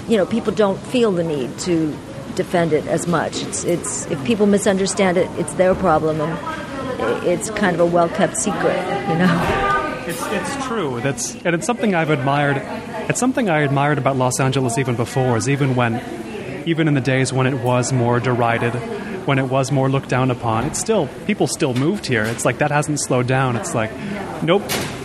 [0.08, 1.96] you know people don't feel the need to
[2.34, 3.42] defend it as much.
[3.42, 6.65] It's it's if people misunderstand it, it's their problem and
[7.24, 10.02] it's kind of a well kept secret, you know.
[10.06, 11.00] It's, it's true.
[11.00, 12.58] That's and it's something I've admired.
[13.08, 15.36] It's something I admired about Los Angeles even before.
[15.36, 16.00] Is even when,
[16.66, 18.72] even in the days when it was more derided,
[19.26, 20.64] when it was more looked down upon.
[20.64, 22.24] It's still people still moved here.
[22.24, 23.56] It's like that hasn't slowed down.
[23.56, 23.90] It's like,
[24.42, 24.62] nope.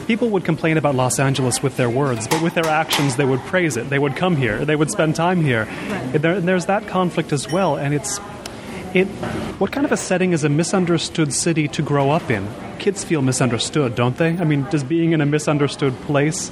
[0.08, 3.40] People would complain about Los Angeles with their words, but with their actions, they would
[3.42, 3.90] praise it.
[3.90, 4.66] They would come here.
[4.66, 5.66] They would spend time here.
[6.12, 8.20] There, there's that conflict as well, and it's
[8.96, 9.08] it.
[9.60, 12.48] What kind of a setting is a misunderstood city to grow up in?
[12.80, 14.38] Kids feel misunderstood, don't they?
[14.38, 16.50] I mean, does being in a misunderstood place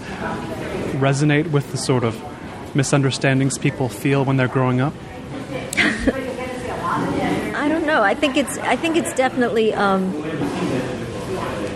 [0.99, 2.21] resonate with the sort of
[2.75, 4.93] misunderstandings people feel when they're growing up?
[7.55, 8.03] I don't know.
[8.03, 8.57] I think it's.
[8.59, 9.73] I think it's definitely.
[9.73, 10.13] Um,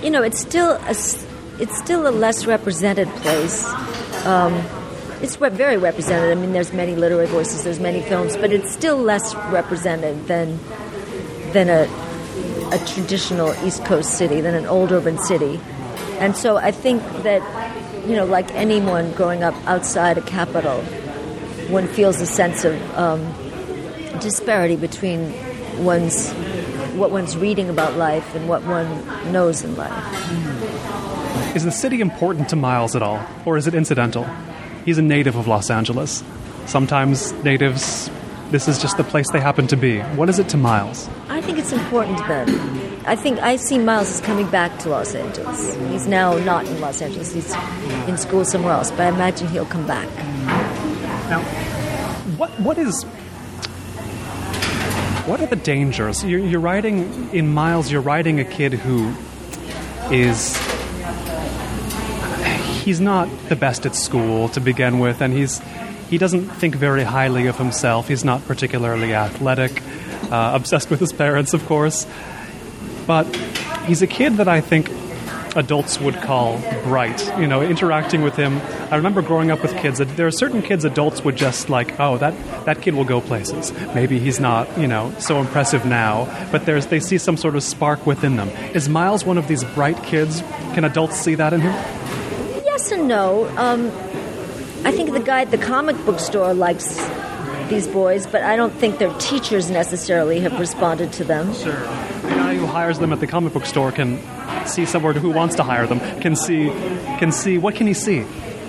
[0.01, 0.95] you know, it's still a.
[1.59, 3.65] It's still a less represented place.
[4.25, 4.53] Um,
[5.23, 6.37] it's very represented.
[6.37, 7.63] I mean, there's many literary voices.
[7.63, 10.59] There's many films, but it's still less represented than
[11.53, 11.89] than a
[12.73, 15.59] a traditional East Coast city, than an old urban city.
[16.19, 17.41] And so I think that
[18.05, 20.81] you know, like anyone growing up outside a capital,
[21.69, 23.21] one feels a sense of um,
[24.19, 25.33] disparity between
[25.85, 26.31] one's
[26.95, 31.55] what one's reading about life and what one knows in life.
[31.55, 34.27] Is the city important to Miles at all, or is it incidental?
[34.85, 36.23] He's a native of Los Angeles.
[36.65, 38.09] Sometimes natives,
[38.51, 39.99] this is just the place they happen to be.
[39.99, 41.09] What is it to Miles?
[41.29, 43.03] I think it's important to them.
[43.05, 45.75] I think I see Miles as coming back to Los Angeles.
[45.89, 47.33] He's now not in Los Angeles.
[47.33, 47.53] He's
[48.07, 50.07] in school somewhere else, but I imagine he'll come back.
[51.29, 51.41] Now,
[52.37, 53.03] what what is
[55.25, 56.23] what are the dangers?
[56.23, 57.89] You're, you're writing in Miles.
[57.91, 59.13] You're writing a kid who
[60.11, 60.57] is
[62.83, 65.61] he's not the best at school to begin with, and he's
[66.09, 68.07] he doesn't think very highly of himself.
[68.07, 69.81] He's not particularly athletic,
[70.31, 72.05] uh, obsessed with his parents, of course.
[73.07, 73.25] But
[73.85, 74.91] he's a kid that I think
[75.55, 77.25] adults would call bright.
[77.39, 78.61] You know, interacting with him.
[78.91, 79.99] I remember growing up with kids.
[79.99, 82.33] There are certain kids adults would just like, oh, that
[82.65, 83.71] that kid will go places.
[83.95, 87.63] Maybe he's not, you know, so impressive now, but there's they see some sort of
[87.63, 88.49] spark within them.
[88.73, 90.41] Is Miles one of these bright kids?
[90.73, 92.02] Can adults see that in him?
[92.93, 93.47] And no.
[93.57, 93.87] Um,
[94.85, 96.97] I think the guy at the comic book store likes
[97.69, 101.53] these boys, but I don't think their teachers necessarily have responded to them.
[101.53, 101.73] Sure.
[101.73, 104.19] The guy who hires them at the comic book store can
[104.67, 106.69] see someone who wants to hire them can see
[107.19, 108.25] can see what can he see?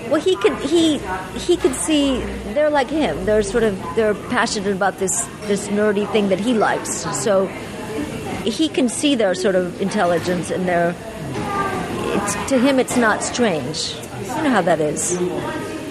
[0.09, 0.99] Well, he could he
[1.37, 2.19] he could see
[2.53, 3.25] they're like him.
[3.25, 7.05] They're sort of they're passionate about this this nerdy thing that he likes.
[7.23, 7.47] So
[8.45, 10.95] he can see their sort of intelligence and their.
[12.17, 13.95] It's, to him, it's not strange.
[14.27, 15.17] You know how that is.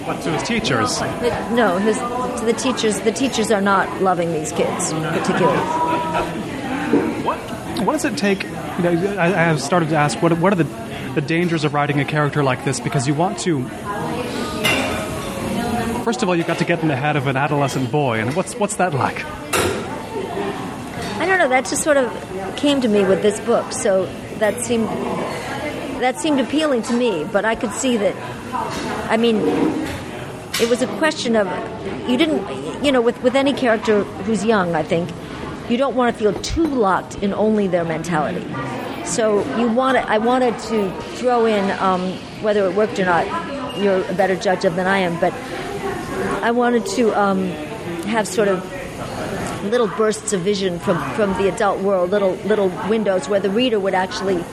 [0.05, 0.99] But to his teachers.
[0.99, 2.99] But no, his to the teachers.
[2.99, 5.57] The teachers are not loving these kids particularly.
[7.23, 7.39] What
[7.85, 8.43] what does it take?
[8.43, 10.69] You know, I, I have started to ask what what are the
[11.15, 13.63] the dangers of writing a character like this because you want to.
[16.03, 18.35] First of all, you've got to get in the head of an adolescent boy, and
[18.35, 19.25] what's what's that like?
[21.17, 21.49] I don't know.
[21.49, 23.71] That just sort of came to me with this book.
[23.71, 24.05] So
[24.37, 24.87] that seemed
[26.05, 27.23] that seemed appealing to me.
[27.23, 28.15] But I could see that.
[29.09, 29.37] I mean,
[30.61, 31.47] it was a question of
[32.07, 34.75] you didn't, you know, with with any character who's young.
[34.75, 35.09] I think
[35.67, 38.45] you don't want to feel too locked in only their mentality.
[39.03, 42.13] So you want I wanted to throw in um,
[42.43, 43.25] whether it worked or not.
[43.75, 45.33] You're a better judge of than I am, but
[46.43, 47.47] I wanted to um,
[48.05, 48.63] have sort of
[49.65, 53.79] little bursts of vision from, from the adult world, little little windows where the reader
[53.79, 54.43] would actually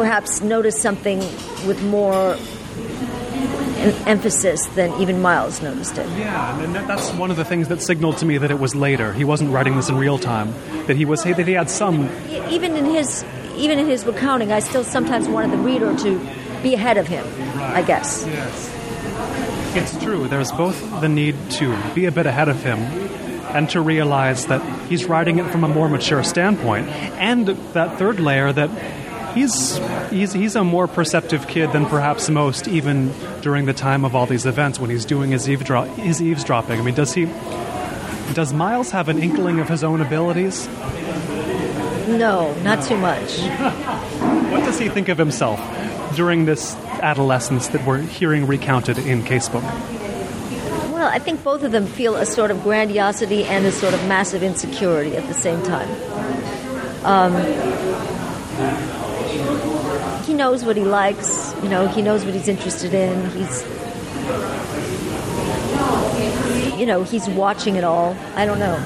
[0.00, 1.18] perhaps notice something
[1.66, 6.08] with more em- emphasis than even Miles noticed it.
[6.18, 9.12] Yeah, and that's one of the things that signaled to me that it was later.
[9.12, 10.54] He wasn't writing this in real time.
[10.86, 12.08] That he was that he had some.
[12.48, 16.18] Even in his even in his recounting, I still sometimes wanted the reader to
[16.62, 17.26] be ahead of him.
[17.60, 18.24] I guess.
[18.26, 19.76] Yes.
[19.76, 20.28] It's true.
[20.28, 24.62] There's both the need to be a bit ahead of him and to realize that
[24.88, 28.70] he's writing it from a more mature standpoint, and that third layer that
[29.34, 29.78] he's
[30.10, 34.26] he's he's a more perceptive kid than perhaps most, even during the time of all
[34.26, 36.80] these events when he's doing his eavesdrop his eavesdropping.
[36.80, 37.26] I mean, does he?
[38.34, 40.68] Does Miles have an inkling of his own abilities?
[42.08, 43.38] No, not too much.
[44.50, 45.60] What does he think of himself
[46.16, 49.62] during this adolescence that we're hearing recounted in Casebook?
[50.92, 54.04] Well, I think both of them feel a sort of grandiosity and a sort of
[54.08, 55.88] massive insecurity at the same time.
[57.04, 57.32] Um,
[60.30, 63.28] he knows what he likes, you know, he knows what he's interested in.
[63.30, 63.62] He's,
[66.78, 68.16] you know, he's watching it all.
[68.36, 68.76] I don't know.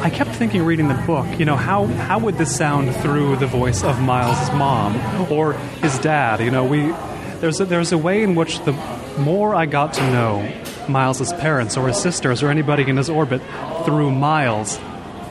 [0.00, 3.46] I kept thinking, reading the book, you know, how, how would this sound through the
[3.46, 4.96] voice of Miles' mom
[5.30, 6.40] or his dad?
[6.40, 6.94] You know, we
[7.40, 8.72] there's a, there's a way in which the
[9.18, 10.50] more I got to know
[10.88, 13.42] Miles' parents or his sisters or anybody in his orbit
[13.84, 14.78] through Miles,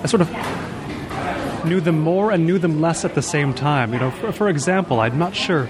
[0.03, 0.29] I sort of
[1.65, 3.93] knew them more and knew them less at the same time.
[3.93, 5.69] You know, for, for example, I'm not sure.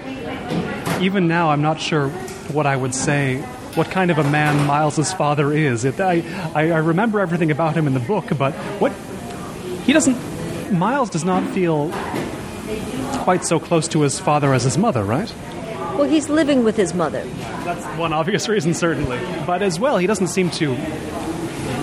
[1.00, 2.08] Even now, I'm not sure
[2.52, 3.40] what I would say.
[3.74, 5.84] What kind of a man Miles's father is?
[5.84, 6.22] It, I,
[6.54, 8.92] I, I remember everything about him in the book, but what
[9.84, 10.16] he doesn't.
[10.72, 11.90] Miles does not feel
[13.22, 15.32] quite so close to his father as his mother, right?
[15.96, 17.24] Well, he's living with his mother.
[17.64, 19.18] That's one obvious reason, certainly.
[19.46, 20.74] But as well, he doesn't seem to.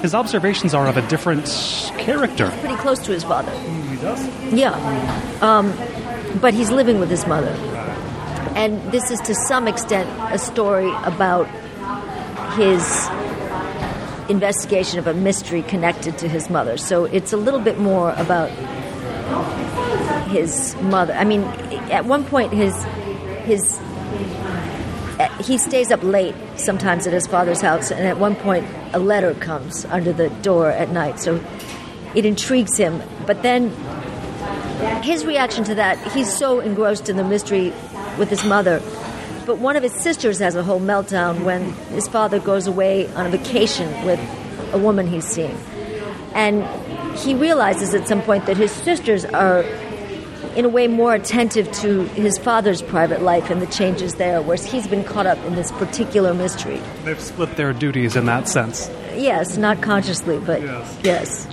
[0.02, 1.46] His observations are of a different
[1.98, 2.50] character.
[2.60, 3.52] Pretty close to his father.
[4.54, 4.74] Yeah.
[5.42, 5.74] Um,
[6.40, 7.52] but he's living with his mother.
[8.56, 11.48] And this is to some extent a story about
[12.56, 13.08] his
[14.30, 16.78] investigation of a mystery connected to his mother.
[16.78, 18.50] So it's a little bit more about
[20.30, 21.14] his mother.
[21.14, 21.44] I mean,
[21.92, 22.74] at one point, his
[23.44, 23.80] his
[25.42, 29.34] he stays up late sometimes at his father's house, and at one point, a letter
[29.36, 31.20] comes under the door at night.
[31.20, 31.40] So
[32.16, 33.02] it intrigues him.
[33.26, 33.70] But then
[35.04, 37.74] his reaction to that, he's so engrossed in the mystery
[38.18, 38.82] with his mother.
[39.46, 43.26] But one of his sisters has a whole meltdown when his father goes away on
[43.26, 44.20] a vacation with
[44.74, 45.58] a woman he's seeing.
[46.34, 46.64] And
[47.18, 49.62] he realizes at some point that his sisters are,
[50.56, 54.66] in a way, more attentive to his father's private life and the changes there, whereas
[54.66, 56.80] he's been caught up in this particular mystery.
[57.04, 58.90] They've split their duties in that sense.
[59.16, 61.00] Yes, not consciously, but Yes.
[61.04, 61.48] yes.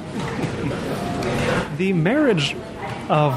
[1.78, 2.54] The marriage
[3.08, 3.32] of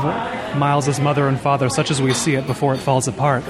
[0.57, 3.45] Miles's mother and father, such as we see it before it falls apart,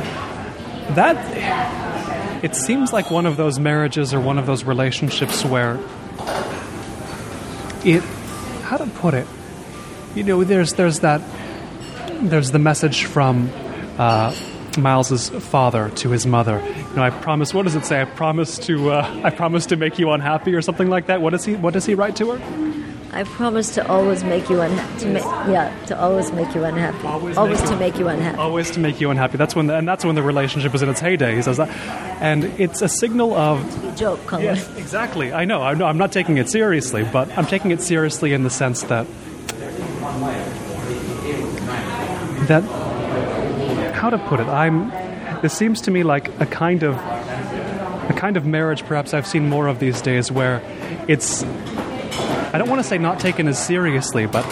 [0.95, 5.79] that it seems like one of those marriages or one of those relationships where
[7.83, 8.03] it
[8.63, 9.27] how to put it
[10.13, 11.21] you know there's there's that
[12.21, 13.49] there's the message from
[13.97, 14.35] uh,
[14.77, 16.61] Miles's father to his mother.
[16.61, 17.53] You know, I promise.
[17.53, 17.99] What does it say?
[17.99, 18.91] I promise to.
[18.91, 21.21] Uh, I promise to make you unhappy, or something like that.
[21.21, 21.55] What does he?
[21.55, 22.80] What does he write to her?
[23.13, 24.99] I promise to always make you unhappy.
[25.01, 27.05] To ma- yeah, to always make you unhappy.
[27.05, 28.37] Always Always, make to you- make you unhappy.
[28.37, 29.37] Always to make you unhappy.
[29.37, 31.35] That's when, the, and that's when the relationship is in its heyday.
[31.35, 31.69] He says that,
[32.21, 34.45] and it's a signal of Joke, Colin.
[34.45, 35.33] Yes, exactly.
[35.33, 35.61] I know.
[35.61, 35.85] I know.
[35.87, 39.05] I'm not taking it seriously, but I'm taking it seriously in the sense that
[42.47, 42.63] that
[43.93, 44.47] how to put it.
[44.47, 44.89] I'm.
[45.41, 48.83] This seems to me like a kind of a kind of marriage.
[48.85, 50.61] Perhaps I've seen more of these days, where
[51.07, 51.43] it's.
[52.53, 54.45] I don't want to say not taken as seriously, but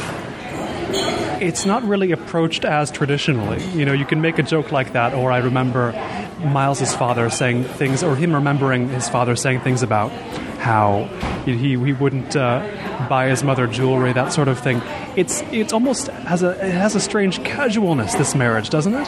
[1.42, 3.62] it's not really approached as traditionally.
[3.78, 5.92] You know, you can make a joke like that, or I remember
[6.40, 10.12] Miles's father saying things, or him remembering his father saying things about
[10.60, 11.06] how
[11.46, 14.82] he, he wouldn't uh, buy his mother jewelry, that sort of thing.
[15.16, 18.16] It's it's almost has a it has a strange casualness.
[18.16, 19.08] This marriage, doesn't it?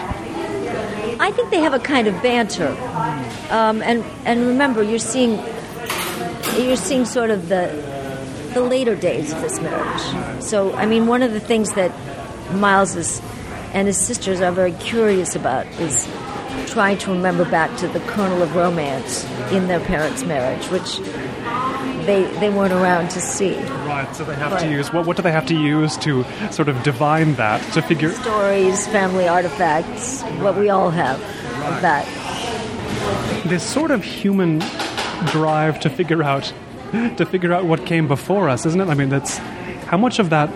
[1.20, 2.76] I think they have a kind of banter,
[3.52, 5.40] um, and and remember, you're seeing
[6.58, 7.91] you're seeing sort of the
[8.54, 10.44] the later days of this marriage.
[10.44, 11.92] So, I mean, one of the things that
[12.54, 13.22] Miles is,
[13.74, 16.08] and his sisters are very curious about is
[16.68, 21.00] trying to remember back to the kernel of romance in their parents' marriage, which
[22.06, 23.56] they they weren't around to see.
[23.86, 24.08] Right.
[24.16, 25.06] So they have to use what?
[25.06, 28.12] What do they have to use to sort of divine that to figure?
[28.12, 32.06] Stories, family artifacts, what we all have of that.
[33.46, 34.60] this sort of human
[35.28, 36.52] drive to figure out
[37.18, 38.88] to figure out what came before us, isn't it?
[38.88, 39.38] I mean, that's
[39.88, 40.50] how much of that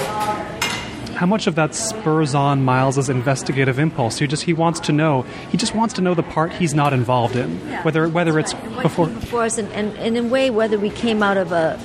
[1.15, 4.19] how much of that spurs on Miles's investigative impulse?
[4.19, 5.21] He just he wants to know.
[5.49, 8.51] He just wants to know the part he's not involved in, Yeah, whether whether that's
[8.53, 8.71] it's right.
[8.75, 9.07] What before.
[9.07, 11.79] before us, and, and, and in a way, whether we came out of a,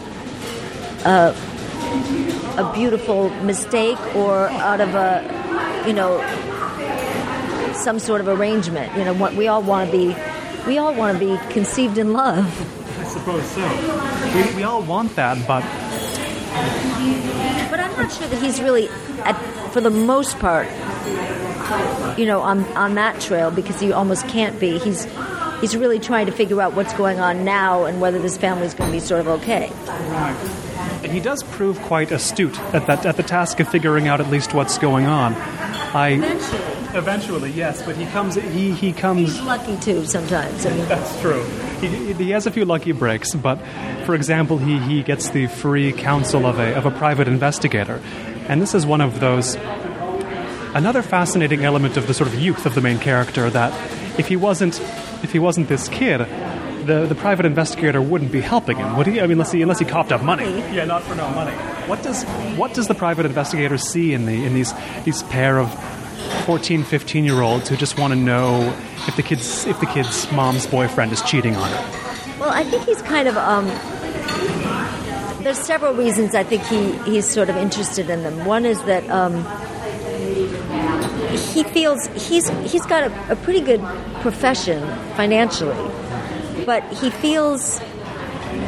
[1.05, 1.35] a
[2.61, 6.21] a beautiful mistake or out of a, you know,
[7.75, 8.97] some sort of arrangement.
[8.97, 10.17] You know, what we all want to be,
[10.67, 12.77] we all want to be conceived in love.
[13.11, 13.67] Suppose so.
[14.35, 15.63] We, we all want that, but
[17.71, 18.89] But I'm not sure that he's really,
[19.25, 19.35] at,
[19.73, 20.69] for the most part,
[22.19, 24.79] you know, on on that trail because he almost can't be.
[24.79, 25.07] He's
[25.61, 28.75] he's really trying to figure out what's going on now and whether this family is
[28.75, 29.71] going to be sort of okay.
[31.03, 34.29] and he does prove quite astute at that at the task of figuring out at
[34.31, 35.35] least what's going on.
[35.35, 36.80] I eventually,
[37.55, 40.67] yes, but he comes he he comes He's lucky too sometimes.
[40.67, 41.43] I mean, That's true.
[41.81, 43.59] He, he has a few lucky breaks, but
[44.05, 48.01] for example, he, he gets the free counsel of a, of a private investigator.
[48.49, 49.57] And this is one of those.
[50.73, 53.73] Another fascinating element of the sort of youth of the main character that
[54.19, 54.81] if he wasn't
[55.25, 56.21] if he wasn't this kid,
[56.87, 59.21] the, the private investigator wouldn't be helping him, would he?
[59.21, 60.45] I mean, unless he, unless he coughed up money.
[60.73, 61.53] Yeah, not for no money.
[61.89, 62.25] What does
[62.57, 64.73] what does the private investigator see in the in these
[65.05, 65.69] these pair of
[66.45, 68.75] 14, 15 year olds who just want to know
[69.07, 72.39] if the kid's if the kid's mom's boyfriend is cheating on her.
[72.41, 73.37] well, I think he's kind of.
[73.37, 73.67] Um,
[75.43, 78.45] there's several reasons I think he, he's sort of interested in them.
[78.45, 79.37] One is that um,
[81.55, 83.81] he feels he's he's got a, a pretty good
[84.21, 84.83] profession
[85.15, 85.91] financially,
[86.67, 87.81] but he feels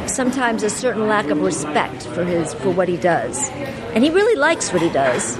[0.06, 3.48] sometimes a certain lack of respect for his for what he does,
[3.94, 5.38] and he really likes what he does.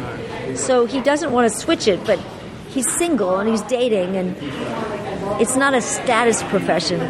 [0.57, 2.19] So he doesn't want to switch it, but
[2.69, 4.37] he's single and he's dating, and
[5.41, 7.01] it's not a status profession.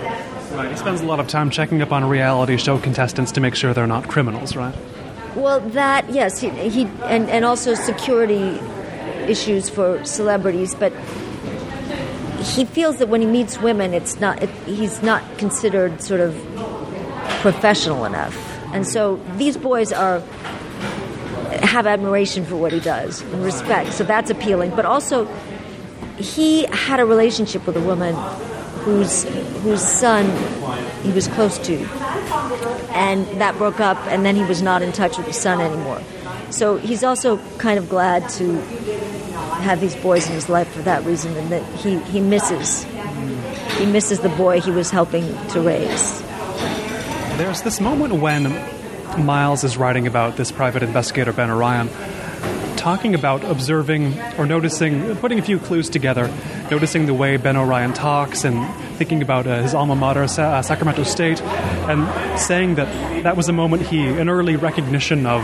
[0.53, 0.71] Right.
[0.71, 3.73] He spends a lot of time checking up on reality show contestants to make sure
[3.73, 4.75] they're not criminals, right?
[5.35, 8.61] Well, that yes, he, he and and also security
[9.27, 10.93] issues for celebrities, but
[12.43, 16.35] he feels that when he meets women, it's not it, he's not considered sort of
[17.41, 18.37] professional enough,
[18.75, 20.23] and so these boys are
[21.73, 23.95] have admiration for what he does and respect.
[23.95, 25.25] So that's appealing, but also
[26.19, 28.15] he had a relationship with a woman
[28.85, 29.25] whose
[29.65, 30.27] whose son
[31.03, 31.79] he was close to
[32.93, 36.01] and that broke up and then he was not in touch with the son anymore
[36.51, 38.57] so he's also kind of glad to
[39.63, 42.85] have these boys in his life for that reason and that he, he misses
[43.79, 46.21] he misses the boy he was helping to raise
[47.39, 48.47] There's this moment when
[49.19, 51.89] Miles is writing about this private investigator, Ben Orion,
[52.77, 56.33] talking about observing or noticing, putting a few clues together,
[56.71, 60.63] noticing the way Ben Orion talks and thinking about uh, his alma mater, Sa- uh,
[60.63, 65.43] Sacramento State, and saying that that was a moment he, an early recognition of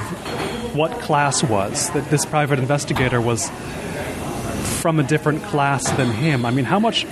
[0.74, 3.50] what class was, that this private investigator was
[4.80, 6.44] from a different class than him.
[6.46, 7.06] I mean, how much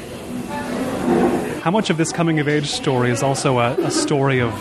[1.63, 4.53] how much of this coming of age story is also a, a story of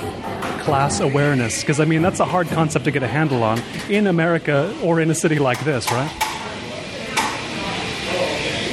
[0.65, 1.62] class awareness?
[1.62, 4.99] Because, I mean, that's a hard concept to get a handle on in America or
[4.99, 6.12] in a city like this, right?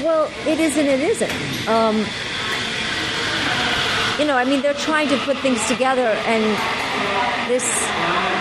[0.03, 1.97] well it is and it isn't um,
[4.19, 6.43] you know i mean they're trying to put things together and
[7.49, 7.65] this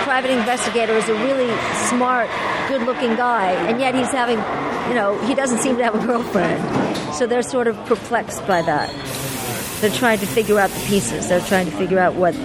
[0.03, 1.49] private investigator is a really
[1.87, 2.29] smart
[2.67, 4.37] good looking guy and yet he's having
[4.89, 6.61] you know he doesn't seem to have a girlfriend
[7.15, 8.89] so they're sort of perplexed by that
[9.81, 12.35] they're trying to figure out the pieces they're trying to figure out what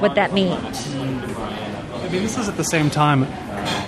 [0.00, 0.94] what that means
[2.06, 3.26] I mean, this is at the same time,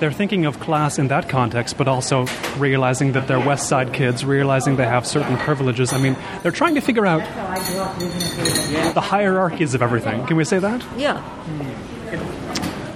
[0.01, 4.25] they're thinking of class in that context, but also realizing that they're West Side kids,
[4.25, 5.93] realizing they have certain privileges.
[5.93, 7.21] I mean, they're trying to figure out
[8.95, 10.27] the hierarchies of everything.
[10.27, 10.85] Can we say that?
[10.97, 11.23] yeah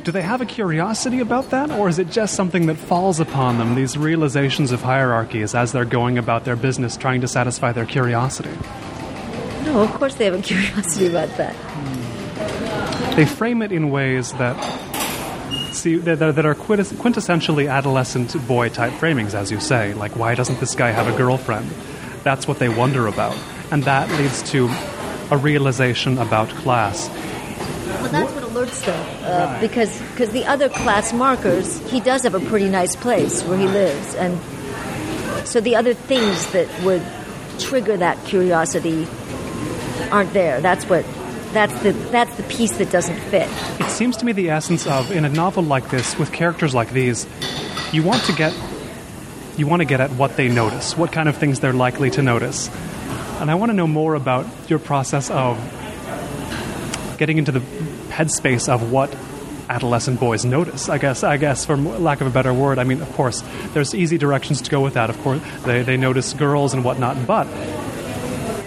[0.02, 3.58] Do they have a curiosity about that, or is it just something that falls upon
[3.58, 7.86] them, these realizations of hierarchies as they're going about their business, trying to satisfy their
[7.86, 8.50] curiosity?
[9.64, 11.54] no of course they have a curiosity about that
[13.16, 14.56] They frame it in ways that
[15.74, 19.94] see that, that are quintessentially adolescent boy type framings, as you say.
[19.94, 21.70] Like, why doesn't this guy have a girlfriend?
[22.22, 23.36] That's what they wonder about,
[23.70, 24.68] and that leads to
[25.30, 27.08] a realization about class.
[27.08, 32.34] Well, that's what alerts them uh, because because the other class markers, he does have
[32.34, 34.38] a pretty nice place where he lives, and
[35.46, 37.02] so the other things that would
[37.58, 39.06] trigger that curiosity
[40.10, 40.60] aren't there.
[40.60, 41.04] That's what
[41.52, 43.48] that's the that's the piece that doesn't fit.
[43.80, 46.90] It seems to me the essence of in a novel like this, with characters like
[46.90, 47.26] these,
[47.92, 48.54] you want to get
[49.56, 52.22] you want to get at what they notice, what kind of things they're likely to
[52.22, 52.70] notice.
[53.40, 55.58] And I want to know more about your process of
[57.18, 57.60] getting into the
[58.08, 59.14] headspace of what
[59.68, 60.88] adolescent boys notice.
[60.88, 61.22] I guess.
[61.22, 62.78] I guess, for lack of a better word.
[62.78, 63.42] I mean, of course,
[63.72, 65.10] there's easy directions to go with that.
[65.10, 67.26] Of course, they they notice girls and whatnot.
[67.26, 67.46] But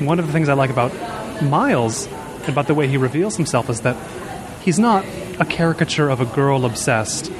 [0.01, 0.91] one of the things I like about
[1.41, 2.07] Miles,
[2.47, 3.95] about the way he reveals himself, is that
[4.61, 5.05] he's not
[5.39, 7.31] a caricature of a girl obsessed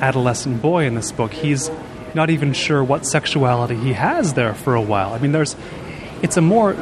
[0.00, 1.32] adolescent boy in this book.
[1.32, 1.70] He's
[2.14, 5.12] not even sure what sexuality he has there for a while.
[5.12, 5.56] I mean, there's
[6.22, 6.76] it's a more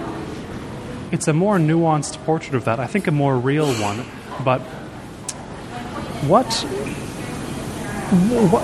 [1.13, 2.81] it's a more nuanced portrait of that.
[2.81, 4.05] I think a more real one.
[4.45, 4.61] But
[6.27, 6.53] what
[8.51, 8.63] what,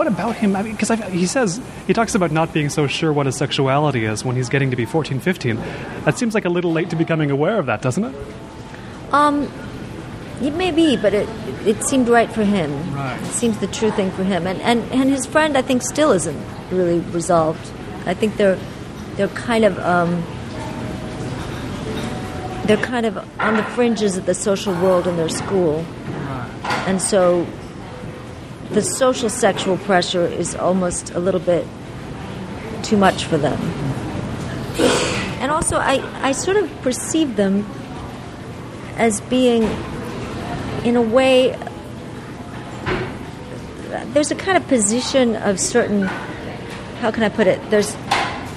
[0.00, 0.56] what about him?
[0.56, 4.06] I mean, because he says he talks about not being so sure what his sexuality
[4.06, 5.56] is when he's getting to be 14, 15.
[6.06, 8.14] That seems like a little late to becoming aware of that, doesn't it?
[9.12, 9.52] Um,
[10.40, 11.28] it may be, but it
[11.66, 12.94] it seemed right for him.
[12.94, 13.20] Right.
[13.20, 16.12] It seems the true thing for him, and and and his friend, I think, still
[16.12, 17.70] isn't really resolved.
[18.06, 18.58] I think they're
[19.16, 20.24] they're kind of um,
[22.66, 25.84] they're kind of on the fringes of the social world in their school,
[26.88, 27.46] and so
[28.72, 31.66] the social sexual pressure is almost a little bit
[32.82, 33.60] too much for them.
[35.40, 37.66] And also, I I sort of perceive them
[38.96, 39.62] as being
[40.84, 41.56] in a way,
[44.12, 46.02] there's a kind of position of certain.
[47.00, 47.58] How can I put it?
[47.70, 47.96] There's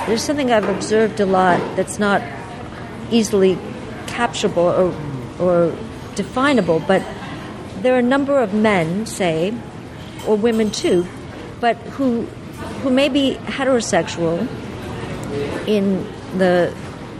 [0.05, 2.22] there's something I've observed a lot that's not
[3.09, 3.57] easily
[4.07, 4.93] capturable or
[5.39, 5.76] or
[6.16, 7.01] definable, but
[7.78, 9.53] there are a number of men, say,
[10.28, 11.05] or women too,
[11.59, 12.28] but who
[12.82, 14.47] who may be heterosexual
[15.67, 16.05] in
[16.38, 16.74] the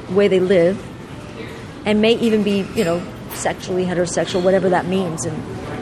[0.10, 0.82] way they live,
[1.86, 3.02] and may even be, you know,
[3.32, 5.36] sexually heterosexual, whatever that means, and,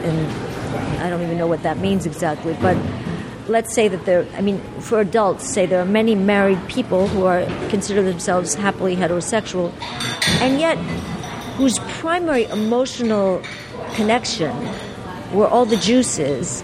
[0.04, 2.56] and I don't even know what that means exactly.
[2.60, 2.76] But
[3.48, 7.24] let's say that there, I mean, for adults, say there are many married people who
[7.24, 9.72] are consider themselves happily heterosexual,
[10.40, 10.76] and yet
[11.56, 13.42] whose primary emotional
[13.94, 14.52] connection,
[15.32, 16.62] where all the juice is,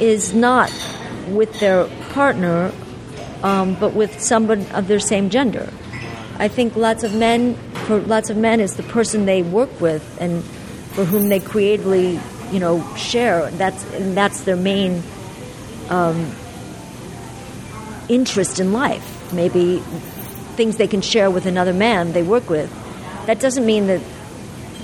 [0.00, 0.72] is not
[1.28, 2.72] with their partner,
[3.42, 5.72] um, but with someone of their same gender.
[6.38, 7.54] I think lots of men,
[7.86, 12.20] for lots of men, is the person they work with and for whom they creatively,
[12.52, 13.50] you know, share.
[13.52, 15.02] That's and that's their main
[15.88, 16.32] um,
[18.08, 19.32] interest in life.
[19.32, 19.78] Maybe
[20.56, 22.70] things they can share with another man they work with.
[23.26, 24.00] That doesn't mean that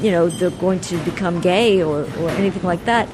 [0.01, 3.09] you know they're going to become gay or, or anything like that.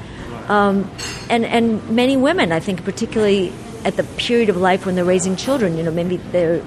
[0.47, 0.89] Um,
[1.29, 3.53] and and many women, I think, particularly
[3.85, 6.63] at the period of life when they're raising children, you know, maybe their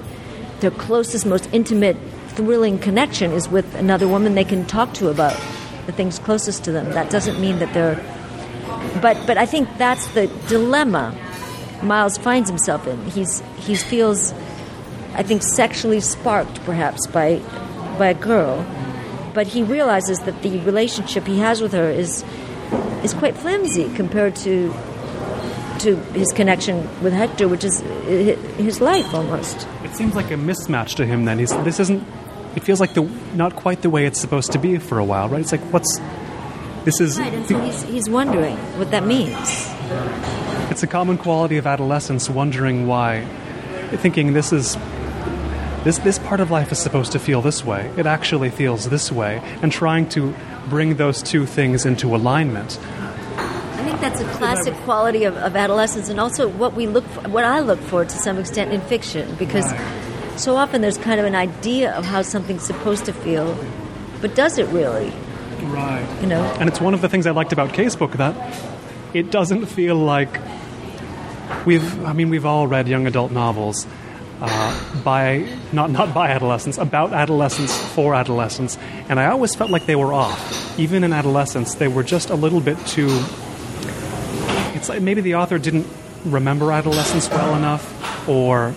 [0.59, 1.97] their closest, most intimate,
[2.29, 5.39] thrilling connection is with another woman they can talk to about
[5.85, 6.91] the things closest to them.
[6.91, 7.95] That doesn't mean that they're.
[9.01, 11.15] But but I think that's the dilemma
[11.81, 13.03] Miles finds himself in.
[13.05, 14.33] He's he feels,
[15.13, 17.39] I think, sexually sparked perhaps by
[17.97, 18.65] by a girl,
[19.33, 22.23] but he realizes that the relationship he has with her is
[23.03, 24.73] is quite flimsy compared to
[25.79, 27.81] to his connection with Hector, which is
[28.57, 29.67] his life almost.
[29.83, 31.25] It seems like a mismatch to him.
[31.25, 32.03] Then he's this isn't.
[32.55, 33.03] It feels like the
[33.33, 35.41] not quite the way it's supposed to be for a while, right?
[35.41, 35.99] It's like what's
[36.85, 37.19] this is.
[37.19, 39.67] Right, and so he's, he's wondering what that means.
[40.71, 43.25] It's a common quality of adolescence, wondering why,
[43.97, 44.77] thinking this is
[45.83, 47.91] this this part of life is supposed to feel this way.
[47.97, 50.33] It actually feels this way, and trying to
[50.69, 52.79] bring those two things into alignment.
[53.37, 57.29] I think that's a classic quality of, of adolescence, and also what we look, for,
[57.29, 60.39] what I look for to some extent in fiction, because right.
[60.39, 63.57] so often there's kind of an idea of how something's supposed to feel,
[64.21, 65.13] but does it really?
[65.65, 66.07] Right.
[66.21, 66.43] You know.
[66.59, 68.35] And it's one of the things I liked about Casebook that
[69.13, 70.41] it doesn't feel like
[71.65, 72.05] we've.
[72.05, 73.87] I mean, we've all read young adult novels.
[74.41, 78.77] Uh, by not not by adolescents, about adolescence for adolescents,
[79.07, 80.77] and I always felt like they were off.
[80.77, 83.23] Even in adolescence, they were just a little bit too.
[84.73, 85.87] It's like maybe the author didn't
[86.25, 88.75] remember adolescence well enough, or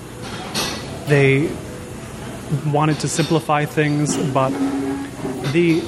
[1.07, 1.51] they
[2.67, 4.17] wanted to simplify things.
[4.33, 4.51] But
[5.53, 5.81] the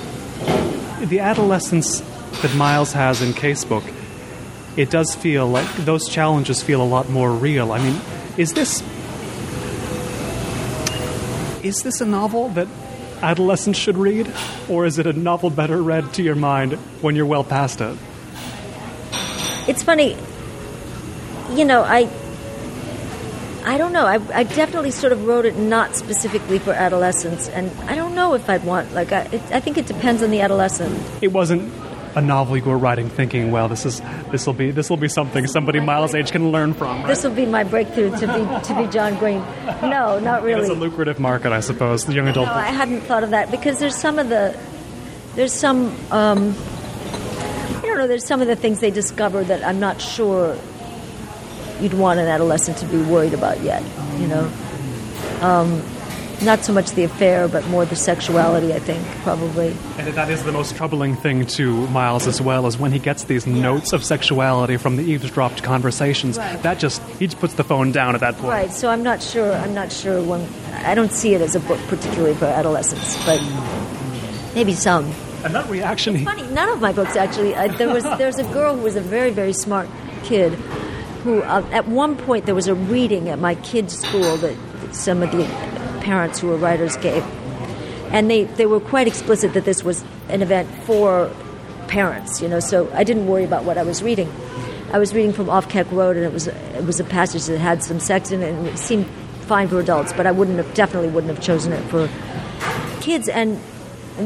[1.01, 2.01] the adolescence
[2.43, 3.89] that Miles has in Casebook,
[4.77, 7.71] it does feel like those challenges feel a lot more real.
[7.71, 8.01] I mean,
[8.37, 8.83] is this
[11.63, 12.69] is this a novel that
[13.23, 14.33] adolescents should read,
[14.69, 17.97] or is it a novel better read to your mind when you're well past it?
[19.69, 20.17] It's funny,
[21.53, 22.09] you know, I.
[23.63, 24.07] I don't know.
[24.07, 28.33] I, I definitely sort of wrote it not specifically for adolescents, and I don't know
[28.33, 29.29] if I'd want like I.
[29.33, 30.99] It, I think it depends on the adolescent.
[31.21, 31.71] It wasn't
[32.15, 34.01] a novel you were writing thinking, well, this is
[34.31, 36.99] this will be this will be something somebody Miles' age can learn from.
[36.99, 37.07] Right?
[37.07, 39.41] This will be my breakthrough to be to be John Green.
[39.83, 40.63] No, not really.
[40.63, 42.05] It's a lucrative market, I suppose.
[42.05, 42.47] The young adult.
[42.47, 44.59] No, I hadn't thought of that because there's some of the
[45.35, 45.97] there's some.
[46.11, 48.09] Um, I don't know.
[48.09, 50.57] There's some of the things they discover that I'm not sure
[51.81, 53.83] you'd want an adolescent to be worried about yet.
[54.19, 54.53] You know,
[55.41, 55.83] um,
[56.43, 58.73] not so much the affair, but more the sexuality.
[58.73, 59.77] I think probably.
[59.99, 63.25] And that is the most troubling thing to Miles as well, is when he gets
[63.25, 66.39] these notes of sexuality from the eavesdropped conversations.
[66.39, 66.63] Right.
[66.63, 68.53] That just he just puts the phone down at that point.
[68.53, 68.73] Right.
[68.73, 69.53] So I'm not sure.
[69.53, 70.47] I'm not sure when.
[70.85, 73.41] I don't see it as a book particularly for adolescents, but
[74.55, 75.13] maybe some.
[75.45, 77.55] And that reaction, he, Funny, none of my books actually.
[77.55, 79.89] Uh, there was there's a girl who was a very very smart
[80.23, 80.53] kid,
[81.25, 84.57] who uh, at one point there was a reading at my kids' school that
[84.93, 85.45] some of the
[86.11, 87.23] parents who were writers gave,
[88.17, 91.31] and they they were quite explicit that this was an event for
[91.89, 92.43] parents.
[92.43, 94.29] You know, so I didn't worry about what I was reading.
[94.93, 96.47] I was reading from Off Keck Road, and it was
[96.81, 99.07] it was a passage that had some sex in it, and it seemed
[99.53, 102.09] fine for adults, but I wouldn't have definitely wouldn't have chosen it for
[103.01, 103.57] kids and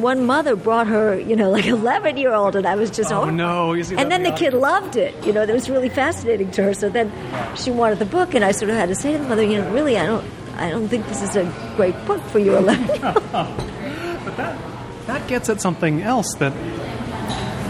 [0.03, 3.17] one mother brought her you know like 11 year old and i was just Oh,
[3.23, 3.37] horrified.
[3.37, 6.75] no, and then the kid loved it you know that was really fascinating to her
[6.75, 7.13] so then
[7.55, 9.57] she wanted the book and i sort of had to say to the mother you
[9.63, 10.25] know really i don't
[10.57, 11.45] i don't think this is a
[11.77, 14.59] great book for your 11 But old
[15.07, 16.53] that gets at something else that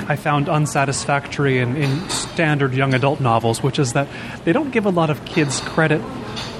[0.07, 4.07] I found unsatisfactory in, in standard young adult novels, which is that
[4.45, 6.03] they don't give a lot of kids credit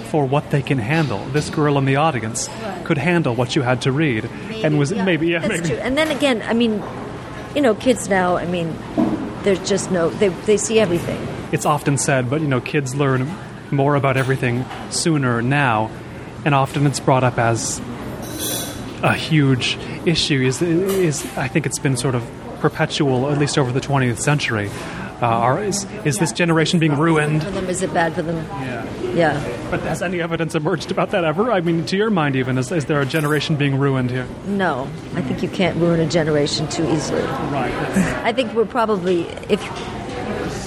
[0.09, 1.23] for what they can handle.
[1.27, 2.49] This girl in the audience
[2.85, 4.25] could handle what you had to read,
[4.65, 5.69] and was maybe yeah that's maybe.
[5.69, 5.77] true.
[5.77, 6.83] And then again i mean
[7.55, 8.75] you know kids now i mean
[9.43, 11.21] there's just no they, they see everything.
[11.53, 13.31] It's often said, but you know, kids learn
[13.71, 15.91] more about everything sooner now,
[16.45, 17.81] and often it's brought up as
[19.03, 19.77] a huge
[20.07, 20.41] issue.
[20.43, 22.29] Is is I think it's been sort of
[22.61, 24.71] perpetual, at least over the 20th century.
[25.23, 27.43] Uh, are, is is this generation being ruined?
[27.45, 28.85] for them is it bad for them Yeah.
[29.15, 31.53] yeah But has any evidence emerged about that ever?
[31.53, 34.27] I mean, to your mind, even is, is there a generation being ruined here?
[34.47, 37.73] no i think you can't ruin a generation too easily Right.
[38.25, 39.63] I think we're probably if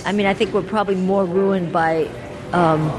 [0.07, 2.07] I mean I think we're probably more ruined by
[2.53, 2.89] um,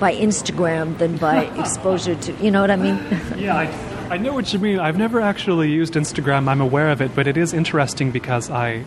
[0.00, 2.96] by Instagram than by exposure to you know what I mean?
[3.36, 4.80] Yeah, I, I know what you mean.
[4.80, 6.48] I've never actually used Instagram.
[6.48, 8.84] I'm aware of it, but it is interesting because I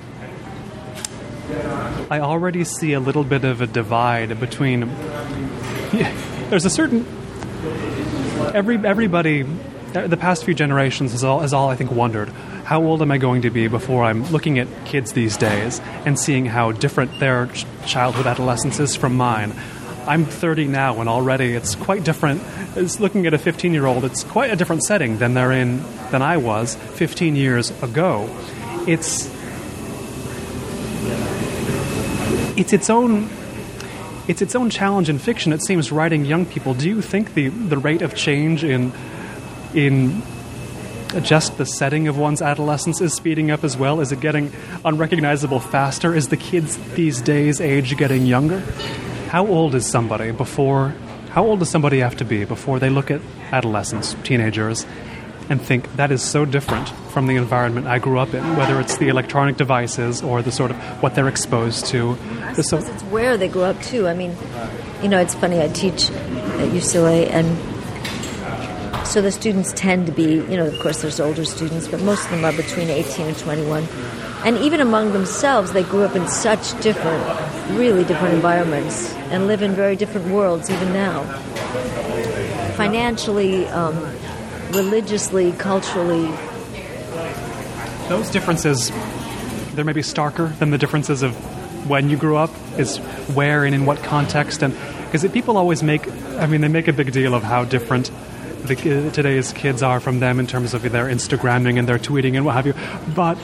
[2.09, 4.81] I already see a little bit of a divide between.
[5.93, 6.13] Yeah,
[6.49, 7.05] there's a certain
[8.53, 9.45] every everybody.
[9.93, 12.29] The past few generations has all, has all I think wondered
[12.63, 16.17] how old am I going to be before I'm looking at kids these days and
[16.17, 17.47] seeing how different their
[17.85, 19.53] childhood adolescence is from mine.
[20.05, 22.41] I'm 30 now, and already it's quite different.
[22.75, 25.81] It's looking at a 15 year old, it's quite a different setting than they're in
[26.11, 28.29] than I was 15 years ago.
[28.87, 29.31] It's
[32.57, 33.29] it's its own
[34.27, 35.53] it's its own challenge in fiction.
[35.53, 36.73] It seems writing young people.
[36.73, 38.91] Do you think the the rate of change in
[39.73, 40.21] in
[41.21, 44.01] just the setting of one's adolescence is speeding up as well?
[44.01, 44.51] Is it getting
[44.83, 46.13] unrecognizable faster?
[46.13, 48.63] Is the kids these days age getting younger?
[49.33, 50.93] How old is somebody before?
[51.31, 53.19] How old does somebody have to be before they look at
[53.51, 54.85] adolescents, teenagers,
[55.49, 58.97] and think that is so different from the environment I grew up in, whether it's
[58.97, 62.15] the electronic devices or the sort of what they're exposed to?
[62.43, 64.07] I so- it's where they grow up too.
[64.07, 64.37] I mean,
[65.01, 65.59] you know, it's funny.
[65.63, 67.57] I teach at UCLA, and
[69.07, 72.25] so the students tend to be, you know, of course, there's older students, but most
[72.25, 73.87] of them are between 18 and 21.
[74.45, 77.23] And even among themselves, they grew up in such different,
[77.77, 81.23] really different environments and live in very different worlds even now.
[82.75, 83.95] Financially, um,
[84.71, 86.25] religiously, culturally.
[88.09, 88.91] those differences
[89.75, 91.33] there may be starker than the differences of
[91.89, 92.97] when you grew up is
[93.33, 94.75] where and in what context and
[95.05, 98.11] because people always make i mean they make a big deal of how different
[98.65, 98.75] the,
[99.13, 102.55] today's kids are from them in terms of their instagramming and their tweeting and what
[102.55, 102.73] have you
[103.15, 103.37] but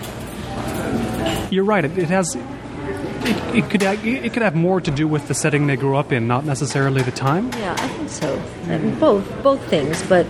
[1.49, 1.85] you're right.
[1.85, 5.67] It, it has it, it could it could have more to do with the setting
[5.67, 7.51] they grew up in not necessarily the time.
[7.53, 8.41] Yeah, I think so.
[8.67, 10.25] I mean, both, both things, but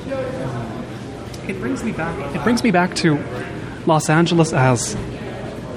[1.48, 2.36] It brings me back.
[2.36, 3.18] It brings me back to
[3.86, 4.96] Los Angeles as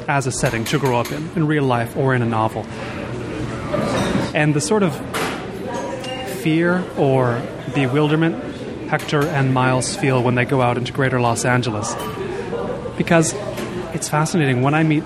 [0.09, 2.66] as a setting to grow up in, in real life or in a novel,
[4.34, 4.95] and the sort of
[6.43, 7.40] fear or
[7.74, 8.43] bewilderment
[8.88, 11.95] Hector and Miles feel when they go out into Greater Los Angeles,
[12.99, 13.32] because
[13.95, 14.61] it's fascinating.
[14.61, 15.05] When I meet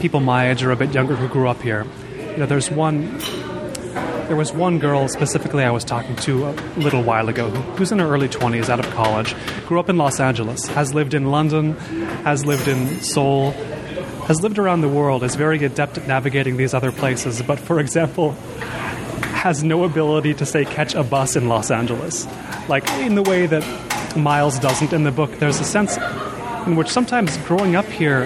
[0.00, 1.86] people my age or a bit younger who grew up here.
[2.16, 3.18] You know, there's one
[4.28, 7.98] there was one girl specifically I was talking to a little while ago who's in
[7.98, 9.34] her early 20s, out of college,
[9.66, 11.76] grew up in Los Angeles, has lived in London,
[12.24, 13.50] has lived in Seoul,
[14.26, 17.78] has lived around the world, is very adept at navigating these other places, but for
[17.84, 18.32] example,
[19.42, 22.26] has no ability to say catch a bus in Los Angeles.
[22.68, 23.62] Like in the way that
[24.16, 25.38] Miles doesn't in the book.
[25.38, 25.96] There's a sense
[26.66, 28.24] in which sometimes growing up here,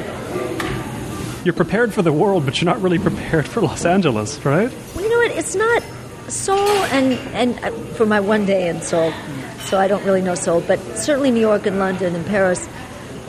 [1.47, 4.71] you're prepared for the world, but you're not really prepared for Los Angeles, right?
[4.95, 5.31] Well, you know what?
[5.31, 5.83] It's not
[6.29, 9.13] Seoul, and and uh, for my one day in Seoul,
[9.61, 12.69] so I don't really know Seoul, but certainly New York and London and Paris.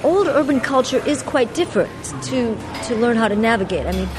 [0.03, 1.91] Old urban culture is quite different
[2.23, 2.57] to
[2.87, 3.85] to learn how to navigate.
[3.85, 4.09] I mean,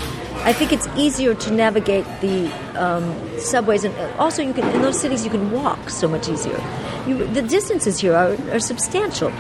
[0.44, 5.01] I think it's easier to navigate the um, subways, and also you can in those
[5.01, 6.62] cities you can walk so much easier.
[7.09, 9.32] You, the distances here are, are substantial,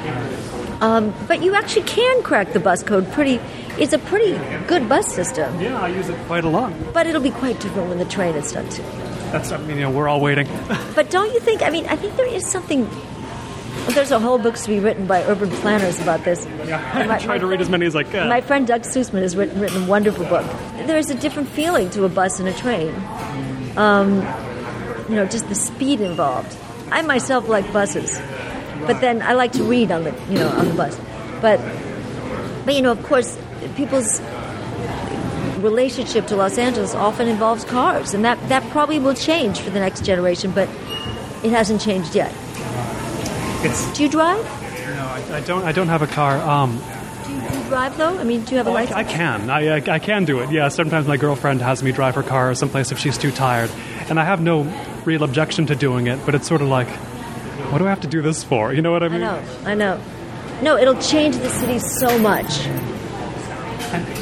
[0.80, 3.38] um, but you actually can crack the bus code pretty.
[3.78, 4.32] It's a pretty
[4.66, 6.72] good bus system, Yeah, I use it quite a lot.
[6.92, 8.82] but it'll be quite different when the train is done too.
[9.30, 10.48] That's, I mean, you know, we're all waiting.
[10.94, 11.62] But don't you think?
[11.62, 12.88] I mean, I think there is something.
[13.90, 16.44] There's a whole books to be written by urban planners about this.
[16.66, 18.28] Yeah, I try to read as many as I can.
[18.28, 20.44] My friend Doug Suisman has written, written a wonderful book.
[20.86, 22.92] There's a different feeling to a bus and a train.
[23.76, 24.16] Um,
[25.08, 26.56] you know, just the speed involved.
[26.90, 28.18] I myself like buses,
[28.86, 30.98] but then I like to read on the you know on the bus.
[31.40, 31.60] But
[32.64, 33.36] but you know, of course,
[33.76, 34.20] people's
[35.58, 39.80] relationship to Los Angeles often involves cars, and that that probably will change for the
[39.80, 40.50] next generation.
[40.52, 40.68] But
[41.42, 42.32] it hasn't changed yet.
[43.64, 44.42] it's, Do you drive?
[44.44, 45.64] no, I, I don't.
[45.64, 46.36] I don't have a car.
[46.38, 46.80] Um,
[47.26, 48.18] Do you, do you drive though?
[48.18, 48.96] I mean, do you have a I, license?
[48.96, 49.50] I can.
[49.50, 50.50] I, I, I can do it.
[50.50, 50.68] Yeah.
[50.68, 53.70] Sometimes my girlfriend has me drive her car someplace if she's too tired,
[54.08, 54.62] and I have no
[55.04, 56.24] real objection to doing it.
[56.24, 56.88] But it's sort of like,
[57.70, 58.72] what do I have to do this for?
[58.72, 59.22] You know what I mean?
[59.22, 60.00] I know, I know.
[60.62, 62.66] No, it'll change the city so much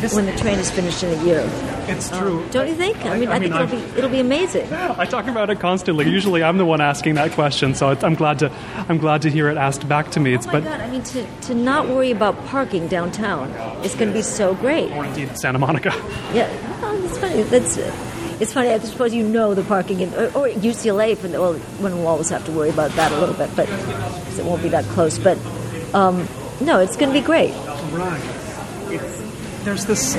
[0.00, 1.42] this, when the train is finished in a year.
[1.88, 2.46] it's true.
[2.50, 3.04] Don't you think?
[3.04, 4.72] I mean, I, think it'll be it'll be amazing.
[4.72, 6.08] I talk about it constantly.
[6.08, 8.50] Usually, I'm the one asking that question, so it's, I'm glad to
[8.88, 10.34] I'm glad to hear it asked back to me.
[10.34, 10.80] It's Oh my but God!
[10.80, 13.50] I mean, to, to not worry about parking downtown
[13.84, 14.90] is going to be so great.
[14.92, 15.90] or indeed Santa Monica.
[16.32, 16.50] Yeah,
[16.80, 17.42] well, it's funny.
[17.42, 17.76] That's
[18.40, 18.68] it's funny.
[18.70, 21.16] I suppose you know the parking in or, or UCLA.
[21.16, 23.68] For the, well, one will always have to worry about that a little bit, but
[23.68, 25.18] it won't be that close.
[25.18, 25.38] But
[25.94, 26.28] um,
[26.60, 27.52] no, it's going to be great.
[27.92, 28.35] Right.
[29.66, 30.14] There's this,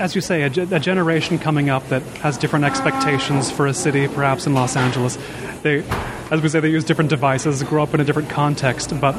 [0.00, 4.08] as you say, a, a generation coming up that has different expectations for a city,
[4.08, 5.16] perhaps in Los Angeles.
[5.62, 5.84] They,
[6.32, 8.92] as we say, they use different devices, grow up in a different context.
[9.00, 9.14] But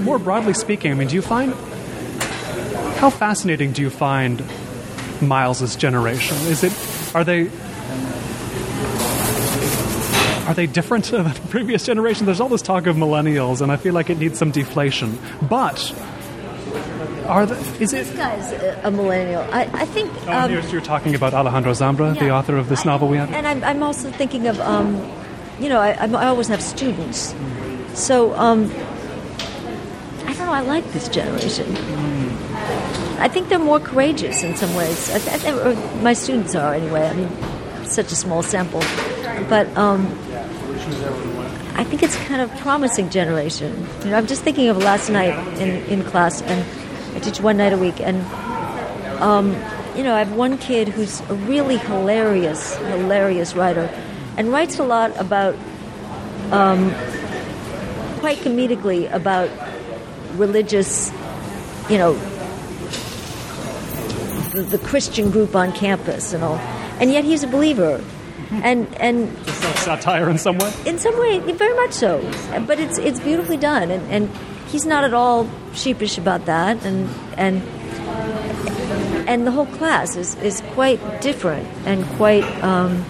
[0.00, 1.54] more broadly speaking, I mean, do you find
[2.96, 4.42] how fascinating do you find
[5.22, 6.36] Miles's generation?
[6.48, 6.72] Is it
[7.14, 7.42] are they
[10.48, 12.26] are they different than the previous generation?
[12.26, 15.16] There's all this talk of millennials, and I feel like it needs some deflation.
[15.48, 15.94] But
[17.28, 18.06] are the, is it?
[18.06, 18.52] This guy's
[18.84, 19.42] a, millennial.
[19.52, 20.10] I, I think.
[20.26, 23.32] Oh, um, you're, you're talking about Alejandro Zambra, the author of this novel we have.
[23.32, 24.96] And I'm, I'm also thinking of, um,
[25.60, 27.34] you know, I, I'm- always have students.
[27.94, 28.64] So, um,
[30.24, 31.66] I don't know, I like this generation.
[33.20, 35.10] I think they're more courageous in some ways.
[35.10, 37.08] I th- I or my students are, anyway.
[37.08, 37.28] I mean,
[37.84, 38.80] such a small sample.
[39.48, 40.06] But um,
[41.74, 43.86] I think it's kind of promising generation.
[44.04, 46.64] You know, I'm just thinking of last night in, in class, and
[47.14, 48.18] I teach one night a week, and
[49.96, 53.90] you know, I have one kid who's a really hilarious, hilarious writer,
[54.36, 55.56] and writes a lot about,
[56.52, 56.90] um,
[58.20, 59.50] quite comedically about
[60.36, 61.10] religious,
[61.90, 62.14] you know,
[64.54, 66.58] the, the Christian group on campus and all,
[67.00, 68.00] and yet he's a believer,
[68.50, 69.36] and and
[69.78, 70.72] Satire in some way.
[70.86, 72.20] in some way, very much so.
[72.66, 74.30] But it's it's beautifully done, and, and
[74.68, 77.62] he's not at all sheepish about that, and and
[79.28, 83.04] and the whole class is, is quite different and quite um,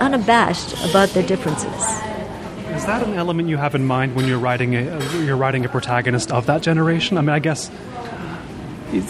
[0.00, 1.72] unabashed about their differences.
[2.74, 5.68] Is that an element you have in mind when you're writing a you're writing a
[5.68, 7.16] protagonist of that generation?
[7.16, 7.70] I mean, I guess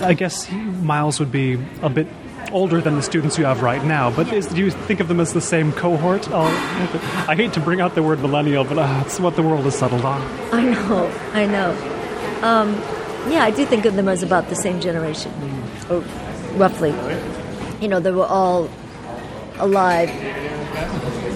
[0.00, 2.06] I guess Miles would be a bit
[2.54, 4.10] older than the students you have right now.
[4.10, 6.30] But is, do you think of them as the same cohort?
[6.30, 9.76] i I hate to bring out the word millennial, but uh, what the world has
[9.76, 10.22] settled on.
[10.52, 11.70] I know, I know.
[12.42, 12.74] Um,
[13.30, 15.32] yeah, I do think of them as about the same generation,
[15.90, 16.00] or
[16.56, 16.94] roughly.
[17.80, 18.70] You know, they were all
[19.58, 20.08] alive.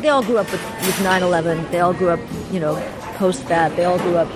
[0.01, 1.71] They all grew up with, with 9/11.
[1.71, 2.21] They all grew up,
[2.53, 2.77] you know,
[3.17, 3.75] post that.
[3.77, 4.29] They all grew up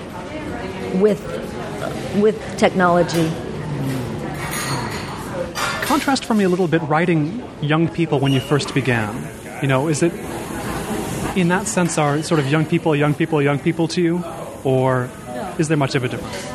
[0.99, 1.21] with
[2.19, 3.31] with technology.
[5.93, 9.29] Contrast for me a little bit writing young people when you first began.
[9.61, 10.11] You know, is it
[11.37, 14.23] in that sense are sort of young people, young people, young people to you,
[14.63, 15.07] or
[15.59, 16.47] is there much of a difference?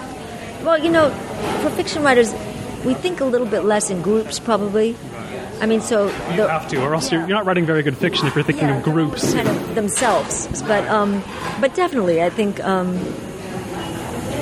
[0.65, 1.11] Well, you know,
[1.63, 2.33] for fiction writers,
[2.85, 4.97] we think a little bit less in groups, probably.
[5.61, 8.27] I mean, so you have to, or else you're you're not writing very good fiction
[8.27, 9.35] if you're thinking yeah, of groups.
[9.35, 10.63] kind of themselves.
[10.63, 11.23] But um,
[11.61, 12.97] but definitely, I think um,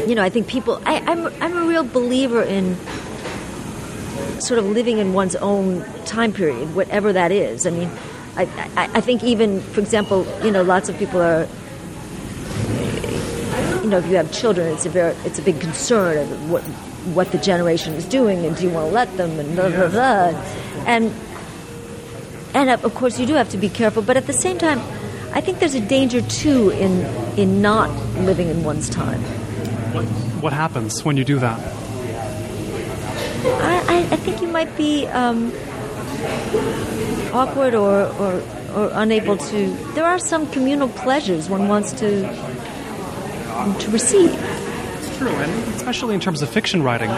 [0.08, 0.80] you know, I think people.
[0.86, 2.78] I, I'm I'm a real believer in
[4.40, 7.66] sort of living in one's own time period, whatever that is.
[7.66, 7.90] I mean,
[8.36, 8.42] I,
[8.76, 11.46] I, I think even, for example, you know, lots of people are
[13.86, 16.62] you know, if you have children, it's a very, it's a big concern of what
[17.14, 19.88] what the generation is doing, and do you want to let them, and blah blah
[19.88, 20.44] blah,
[20.86, 21.14] and
[22.52, 24.80] and of course you do have to be careful, but at the same time,
[25.32, 27.04] I think there's a danger too in
[27.38, 27.90] in not
[28.24, 29.20] living in one's time.
[29.94, 30.04] What,
[30.42, 31.60] what happens when you do that?
[33.62, 35.50] I, I, I think you might be um,
[37.32, 38.42] awkward or, or
[38.74, 39.68] or unable to.
[39.94, 42.22] There are some communal pleasures one wants to
[43.80, 44.30] to receive.
[44.98, 47.10] It's true, and especially in terms of fiction writing.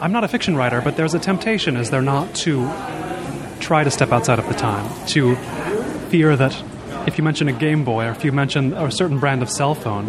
[0.00, 2.66] I'm not a fiction writer, but there's a temptation, is there not, to
[3.60, 5.36] try to step outside of the time, to
[6.08, 6.56] fear that
[7.06, 9.74] if you mention a Game Boy or if you mention a certain brand of cell
[9.74, 10.06] phone,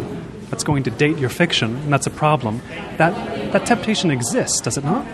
[0.48, 2.62] that's going to date your fiction, and that's a problem.
[2.96, 5.06] That that temptation exists, does it not?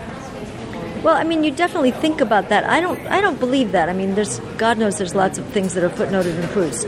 [1.03, 2.65] Well, I mean, you definitely think about that.
[2.65, 2.99] I don't.
[3.07, 3.87] I don't believe that.
[3.87, 6.87] I mean, there's God knows there's lots of things that are footnoted in Proust.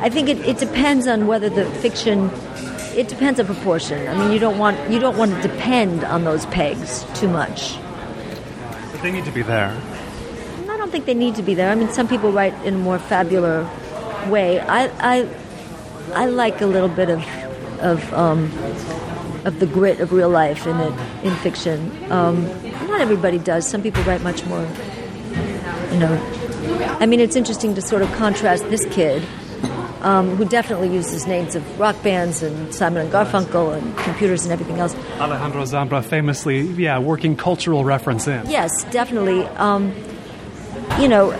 [0.00, 2.30] I think it, it depends on whether the fiction.
[2.96, 4.08] It depends on proportion.
[4.08, 7.76] I mean, you don't want you don't want to depend on those pegs too much.
[8.90, 9.80] But they need to be there.
[10.68, 11.70] I don't think they need to be there.
[11.70, 13.68] I mean, some people write in a more fabular
[14.28, 14.58] way.
[14.58, 15.28] I I,
[16.14, 17.24] I like a little bit of
[17.80, 18.50] of um,
[19.44, 20.92] of the grit of real life in it
[21.22, 21.92] in fiction.
[22.10, 22.46] Um,
[22.96, 23.68] not everybody does.
[23.68, 24.66] Some people write much more.
[25.92, 29.22] You know, I mean, it's interesting to sort of contrast this kid.
[30.02, 34.52] Um, who definitely uses names of rock bands and Simon and Garfunkel and computers and
[34.52, 34.94] everything else.
[35.18, 38.48] Alejandro Zambra famously, yeah, working cultural reference in.
[38.48, 39.42] Yes, definitely.
[39.56, 39.92] Um,
[41.00, 41.32] you know,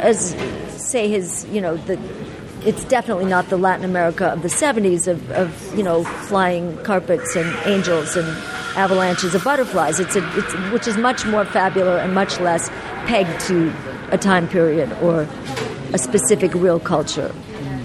[0.00, 0.30] as
[0.68, 1.96] say his, you know, the
[2.64, 7.36] it's definitely not the Latin America of the 70s of, of you know flying carpets
[7.36, 8.26] and angels and
[8.76, 9.98] avalanches of butterflies.
[9.98, 12.68] It's, a, it's which is much more fabulous and much less
[13.06, 13.74] pegged to
[14.10, 15.28] a time period or
[15.92, 17.34] a specific real culture.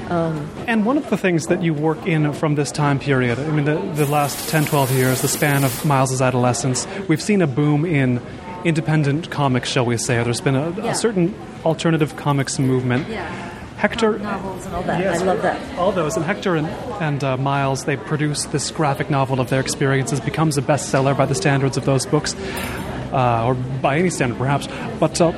[0.09, 3.49] Um, and one of the things that you work in from this time period, I
[3.49, 7.47] mean, the, the last 10, 12 years, the span of Miles's adolescence, we've seen a
[7.47, 8.21] boom in
[8.65, 10.21] independent comics, shall we say.
[10.21, 10.91] There's been a, yeah.
[10.91, 11.33] a certain
[11.63, 13.07] alternative comics movement.
[13.07, 13.50] Yeah.
[13.81, 14.99] Hector novels and all that.
[14.99, 15.79] Yes, I love that.
[15.79, 19.59] All those and Hector and, and uh, Miles they produce this graphic novel of their
[19.59, 22.35] experiences becomes a bestseller by the standards of those books,
[23.11, 24.67] uh, or by any standard perhaps.
[24.99, 25.31] But uh,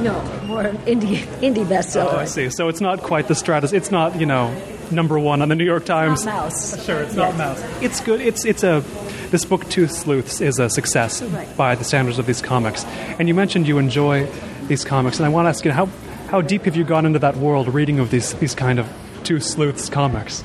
[0.00, 0.14] no,
[0.46, 2.14] more indie indie bestseller.
[2.14, 2.48] Oh, I see.
[2.48, 3.74] So it's not quite the stratus.
[3.74, 4.50] It's not you know
[4.90, 6.24] number one on the New York Times.
[6.24, 6.86] Not Maus.
[6.86, 7.36] Sure, it's yes.
[7.36, 7.82] not Maus.
[7.82, 8.22] It's good.
[8.22, 8.82] It's it's a
[9.30, 11.54] this book Two Sleuths is a success right.
[11.54, 12.86] by the standards of these comics.
[13.18, 14.26] And you mentioned you enjoy
[14.68, 15.90] these comics, and I want to ask you how
[16.30, 18.88] how deep have you gone into that world reading of these, these kind of
[19.24, 20.44] two Sleuths comics?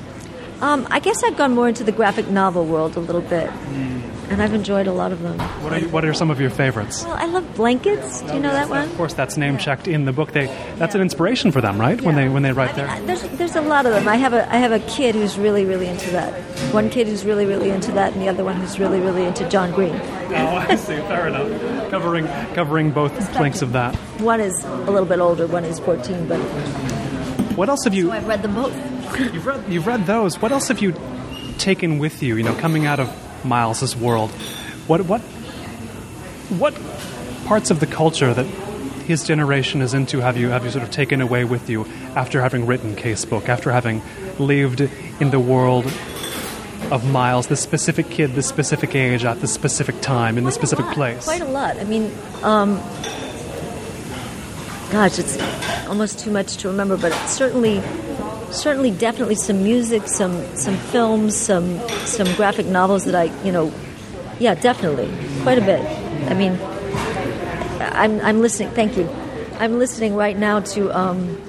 [0.60, 4.02] Um, I guess I've gone more into the graphic novel world a little bit, mm.
[4.28, 5.38] And I've enjoyed a lot of them.
[5.38, 7.04] What are, what are some of your favorites?
[7.04, 8.22] Well, I love blankets.
[8.22, 8.88] Do you know that one?
[8.88, 10.32] Of course, that's name checked in the book.
[10.32, 10.46] They
[10.76, 11.00] that's yeah.
[11.00, 11.98] an inspiration for them, right?
[11.98, 12.06] Yeah.
[12.06, 13.16] When they when they write I mean, there.
[13.16, 14.08] There's there's a lot of them.
[14.08, 16.32] I have a I have a kid who's really really into that.
[16.72, 19.48] One kid who's really really into that, and the other one who's really really into
[19.48, 19.94] John Green.
[19.94, 20.96] oh, I see.
[20.96, 21.90] Fair enough.
[21.90, 23.94] Covering covering both flanks of that.
[24.20, 25.46] One is a little bit older.
[25.46, 26.38] One is 14, but.
[27.56, 28.08] What else have you?
[28.08, 28.74] So I've read them both.
[29.18, 30.40] you've read you've read those.
[30.42, 30.94] What else have you
[31.56, 32.36] taken with you?
[32.36, 33.08] You know, coming out of
[33.46, 34.30] Miles's world,
[34.86, 35.20] what what
[36.60, 36.74] what
[37.46, 38.46] parts of the culture that
[39.06, 42.42] his generation is into have you have you sort of taken away with you after
[42.42, 44.02] having written Casebook, after having
[44.38, 45.86] lived in the world
[46.90, 50.86] of Miles, this specific kid, this specific age, at this specific time, in this specific
[50.86, 51.24] place?
[51.24, 51.76] Quite a lot.
[51.78, 52.76] I mean, um,
[54.90, 55.38] gosh, it's
[55.88, 57.78] almost too much to remember, but certainly
[58.50, 63.72] certainly definitely some music, some some films, some some graphic novels that I you know,
[64.38, 65.10] yeah, definitely
[65.42, 65.80] quite a bit.
[66.30, 66.58] I mean,
[67.80, 68.70] I'm I'm listening.
[68.70, 69.08] Thank you.
[69.58, 71.40] I'm listening right now to um,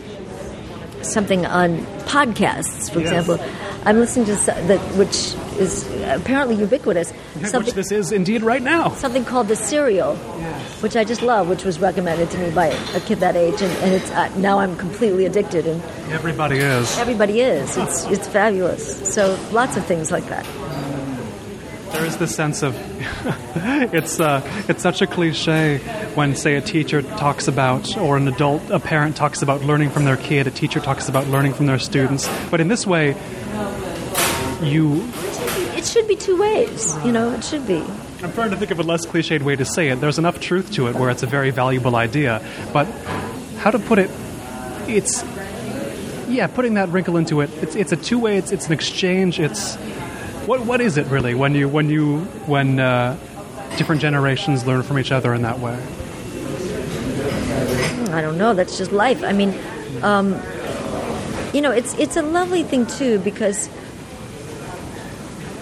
[1.01, 3.09] something on podcasts, for yes.
[3.09, 3.45] example.
[3.85, 7.11] I'm listening to that, which is apparently ubiquitous.
[7.11, 8.89] Which this is indeed right now.
[8.95, 10.81] Something called the Serial, yes.
[10.81, 13.71] which I just love, which was recommended to me by a kid that age, and,
[13.83, 15.67] and it's uh, now I'm completely addicted.
[15.67, 15.81] And
[16.11, 16.97] everybody is.
[16.97, 17.77] Everybody is.
[17.77, 19.13] It's it's fabulous.
[19.13, 20.45] So lots of things like that.
[21.91, 22.75] There is this sense of
[23.55, 25.79] it's uh, it's such a cliche
[26.15, 30.03] when say a teacher talks about or an adult a parent talks about learning from
[30.03, 33.15] their kid a teacher talks about learning from their students but in this way
[34.61, 35.07] you
[35.75, 37.83] it should be two ways you know it should be
[38.23, 40.71] I'm trying to think of a less cliched way to say it there's enough truth
[40.73, 42.41] to it where it's a very valuable idea
[42.73, 42.85] but
[43.57, 44.09] how to put it
[44.87, 45.23] it's
[46.27, 49.39] yeah putting that wrinkle into it it's it's a two way it's it's an exchange
[49.39, 49.75] it's
[50.47, 53.17] what what is it really when you when you when uh,
[53.77, 55.77] different generations learn from each other in that way?
[58.13, 58.53] I don't know.
[58.53, 59.23] That's just life.
[59.23, 59.53] I mean,
[60.01, 60.41] um,
[61.53, 63.69] you know, it's it's a lovely thing too because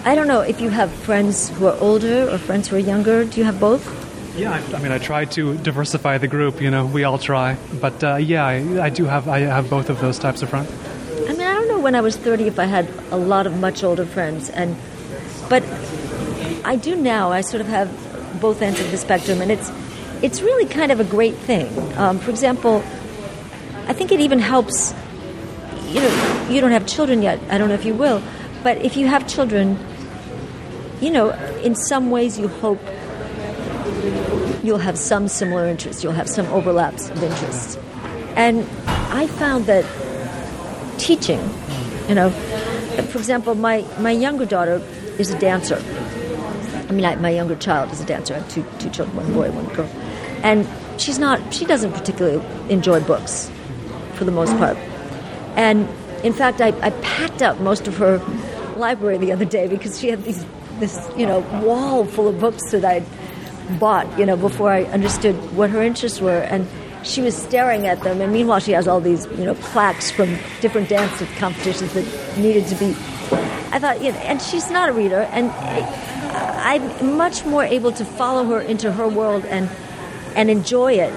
[0.06, 3.24] I don't know if you have friends who are older or friends who are younger.
[3.24, 3.82] Do you have both?
[4.38, 6.60] Yeah, I, I mean, I try to diversify the group.
[6.60, 9.90] You know, we all try, but uh, yeah, I, I do have I have both
[9.90, 10.70] of those types of friends.
[11.28, 13.58] I mean, I don't know when I was 30 if I had a lot of
[13.58, 14.76] much older friends, and
[15.48, 15.64] but
[16.64, 17.32] I do now.
[17.32, 17.90] I sort of have
[18.40, 19.72] both ends of the spectrum, and it's
[20.22, 21.66] it's really kind of a great thing.
[21.98, 22.76] Um, for example,
[23.88, 24.94] I think it even helps.
[25.88, 27.40] You know, you don't have children yet.
[27.50, 28.22] I don't know if you will,
[28.62, 29.76] but if you have children,
[31.00, 31.30] you know,
[31.62, 32.80] in some ways you hope
[34.62, 37.78] you'll have some similar interests, you'll have some overlaps of interests.
[38.34, 39.84] And I found that
[40.98, 41.40] teaching,
[42.08, 44.82] you know, for example, my, my younger daughter
[45.18, 45.82] is a dancer.
[46.88, 48.34] I mean, I, my younger child is a dancer.
[48.34, 49.88] I have two, two children, one boy, one girl.
[50.42, 50.66] And
[51.00, 53.50] she's not, she doesn't particularly enjoy books
[54.14, 54.76] for the most part.
[55.56, 55.88] And
[56.24, 58.18] in fact, I, I packed up most of her
[58.76, 60.44] library the other day because she had these
[60.78, 63.06] this you know wall full of books that I'd
[63.78, 66.40] bought you know before I understood what her interests were.
[66.40, 66.66] And
[67.02, 68.20] she was staring at them.
[68.20, 72.66] And meanwhile she has all these you know plaques from different dance competitions that needed
[72.66, 72.94] to be
[73.72, 75.22] I thought you know, and she's not a reader.
[75.32, 79.68] And I'm much more able to follow her into her world and
[80.34, 81.12] and enjoy it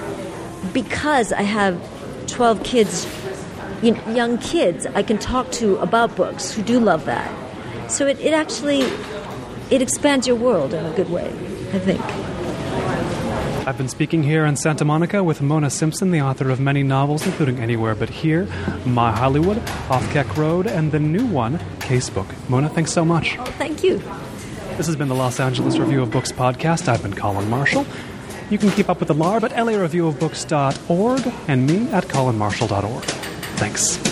[0.72, 1.78] because I have
[2.26, 3.06] 12 kids
[3.82, 7.30] you know, young kids I can talk to about books who do love that.
[7.90, 8.82] So it, it actually
[9.70, 11.26] it expands your world in a good way,
[11.72, 12.00] I think.
[13.66, 17.24] I've been speaking here in Santa Monica with Mona Simpson, the author of many novels,
[17.26, 18.48] including Anywhere But Here,
[18.84, 19.58] My Hollywood,
[19.90, 22.26] Off Keck Road, and the new one, Casebook.
[22.48, 23.38] Mona, thanks so much.
[23.38, 23.98] Oh, thank you.
[24.76, 26.88] This has been the Los Angeles Review of Books podcast.
[26.88, 27.86] I've been Colin Marshall.
[28.48, 33.04] You can keep up with the LARB at lareviewofbooks.org and me at colinmarshall.org.
[33.04, 34.09] Thanks.